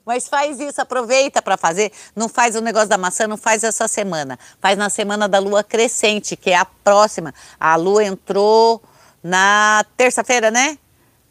Mas 0.06 0.28
faz 0.28 0.60
isso, 0.60 0.82
aproveita 0.82 1.40
para 1.40 1.56
fazer. 1.56 1.92
Não 2.16 2.28
faz 2.28 2.56
o 2.56 2.62
negócio 2.62 2.90
da 2.90 2.98
maçã, 2.98 3.28
não 3.28 3.38
faz 3.38 3.64
essa 3.64 3.88
semana. 3.88 4.40
Faz 4.60 4.76
na 4.76 4.90
semana 4.90 5.30
da 5.30 5.38
lua 5.38 5.64
crescente, 5.64 6.36
que 6.36 6.50
é 6.50 6.56
a 6.56 6.66
próxima. 6.66 7.32
A 7.60 7.76
lua 7.76 8.04
entrou 8.04 8.82
na 9.22 9.86
terça-feira, 9.96 10.50
né? 10.50 10.80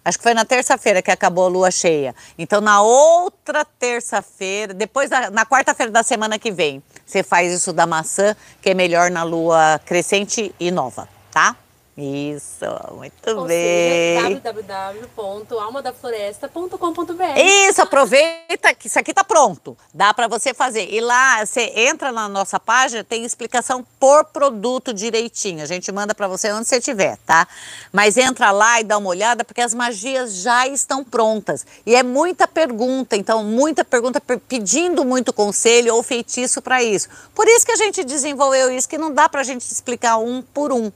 Acho 0.04 0.18
que 0.18 0.22
foi 0.24 0.34
na 0.34 0.44
terça-feira 0.44 1.02
que 1.02 1.11
acabou 1.11 1.44
a 1.44 1.48
lua 1.48 1.70
cheia. 1.70 2.14
Então, 2.38 2.61
na 2.61 2.80
outra 2.80 3.64
terça-feira, 3.64 4.72
depois 4.72 5.11
da, 5.11 5.30
na 5.30 5.44
quarta-feira 5.44 5.92
da 5.92 6.02
semana 6.02 6.38
que 6.38 6.50
vem, 6.50 6.82
você 7.04 7.22
faz 7.22 7.52
isso 7.52 7.72
da 7.72 7.87
maçã, 7.87 8.34
que 8.62 8.70
é 8.70 8.74
melhor 8.74 9.11
na 9.11 9.22
lua 9.22 9.80
crescente 9.84 10.54
e 10.58 10.70
nova, 10.70 11.08
tá? 11.30 11.56
Isso, 12.00 12.64
muito 12.94 13.28
Ou 13.30 13.46
bem. 13.46 14.40
www.almadafloresta.com.br. 14.40 17.40
Isso, 17.68 17.82
aproveita 17.82 18.72
que 18.72 18.87
isso 18.87 19.00
aqui 19.00 19.12
tá 19.12 19.24
pronto. 19.24 19.76
Dá 19.92 20.14
para 20.14 20.28
você 20.28 20.54
fazer. 20.54 20.94
E 20.94 21.00
lá 21.00 21.44
você 21.44 21.72
entra 21.74 22.12
na 22.12 22.28
nossa 22.28 22.61
página, 22.61 23.02
tem 23.02 23.24
explicação 23.24 23.84
por 23.98 24.26
produto 24.26 24.94
direitinho. 24.94 25.61
A 25.61 25.66
gente 25.66 25.90
manda 25.90 26.14
para 26.14 26.28
você 26.28 26.52
onde 26.52 26.68
você 26.68 26.76
estiver, 26.76 27.18
tá? 27.26 27.48
Mas 27.92 28.16
entra 28.16 28.52
lá 28.52 28.80
e 28.80 28.84
dá 28.84 28.96
uma 28.96 29.11
olhada 29.11 29.42
porque 29.42 29.61
as 29.61 29.74
magias 29.74 30.37
já 30.37 30.68
estão 30.68 31.02
prontas. 31.02 31.66
E 31.84 31.96
é 31.96 32.04
muita 32.04 32.46
pergunta, 32.46 33.16
então 33.16 33.42
muita 33.42 33.84
pergunta 33.84 34.22
pedindo 34.46 35.04
muito 35.04 35.32
conselho 35.32 35.96
ou 35.96 36.02
feitiço 36.04 36.62
para 36.62 36.80
isso. 36.80 37.08
Por 37.34 37.48
isso 37.48 37.66
que 37.66 37.72
a 37.72 37.76
gente 37.76 38.04
desenvolveu 38.04 38.70
isso 38.70 38.88
que 38.88 38.96
não 38.96 39.12
dá 39.12 39.28
para 39.28 39.40
a 39.40 39.44
gente 39.44 39.62
explicar 39.62 40.18
um 40.18 40.40
por 40.40 40.72
um 40.72 40.92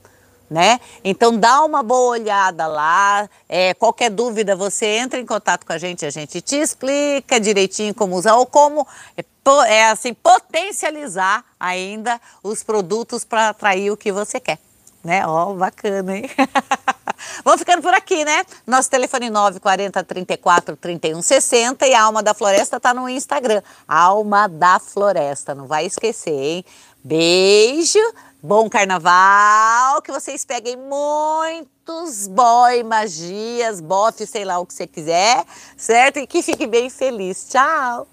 né? 0.52 0.78
Então 1.02 1.36
dá 1.36 1.64
uma 1.64 1.82
boa 1.82 2.10
olhada 2.10 2.66
lá. 2.66 3.28
É, 3.48 3.74
qualquer 3.74 4.10
dúvida, 4.10 4.54
você 4.54 4.86
entra 4.86 5.18
em 5.18 5.26
contato 5.26 5.64
com 5.64 5.72
a 5.72 5.78
gente, 5.78 6.04
a 6.04 6.10
gente 6.10 6.40
te 6.40 6.56
explica 6.56 7.40
direitinho 7.40 7.94
como 7.94 8.14
usar 8.14 8.36
ou 8.36 8.46
como 8.46 8.86
é, 9.16 9.24
é 9.68 9.90
assim 9.90 10.14
potencializar 10.14 11.44
ainda 11.58 12.20
os 12.42 12.62
produtos 12.62 13.24
para 13.24 13.48
atrair 13.48 13.90
o 13.90 13.96
que 13.96 14.12
você 14.12 14.38
quer. 14.38 14.58
Né? 15.02 15.26
Ó, 15.26 15.50
oh, 15.50 15.54
bacana, 15.54 16.16
hein? 16.16 16.30
Vamos 17.44 17.60
ficando 17.60 17.82
por 17.82 17.94
aqui, 17.94 18.24
né? 18.24 18.44
Nosso 18.66 18.88
telefone 18.88 19.30
940 19.30 20.04
34 20.04 20.76
31 20.76 21.22
60 21.22 21.86
e 21.86 21.94
a 21.94 22.02
Alma 22.02 22.22
da 22.22 22.34
Floresta 22.34 22.78
tá 22.78 22.94
no 22.94 23.08
Instagram. 23.08 23.62
Alma 23.86 24.48
da 24.48 24.78
Floresta, 24.78 25.54
não 25.54 25.66
vai 25.66 25.86
esquecer, 25.86 26.30
hein? 26.30 26.64
Beijo! 27.02 27.98
Bom 28.44 28.68
carnaval, 28.68 30.02
que 30.02 30.11
vocês 30.11 30.44
peguem 30.44 30.76
muitos 30.76 32.26
boy, 32.26 32.83
magias, 32.83 33.81
bofe, 33.81 34.26
sei 34.26 34.44
lá 34.44 34.59
o 34.59 34.66
que 34.66 34.74
você 34.74 34.85
quiser, 34.85 35.44
certo? 35.76 36.18
E 36.18 36.26
que 36.26 36.42
fique 36.42 36.66
bem 36.66 36.90
feliz. 36.90 37.46
Tchau! 37.48 38.12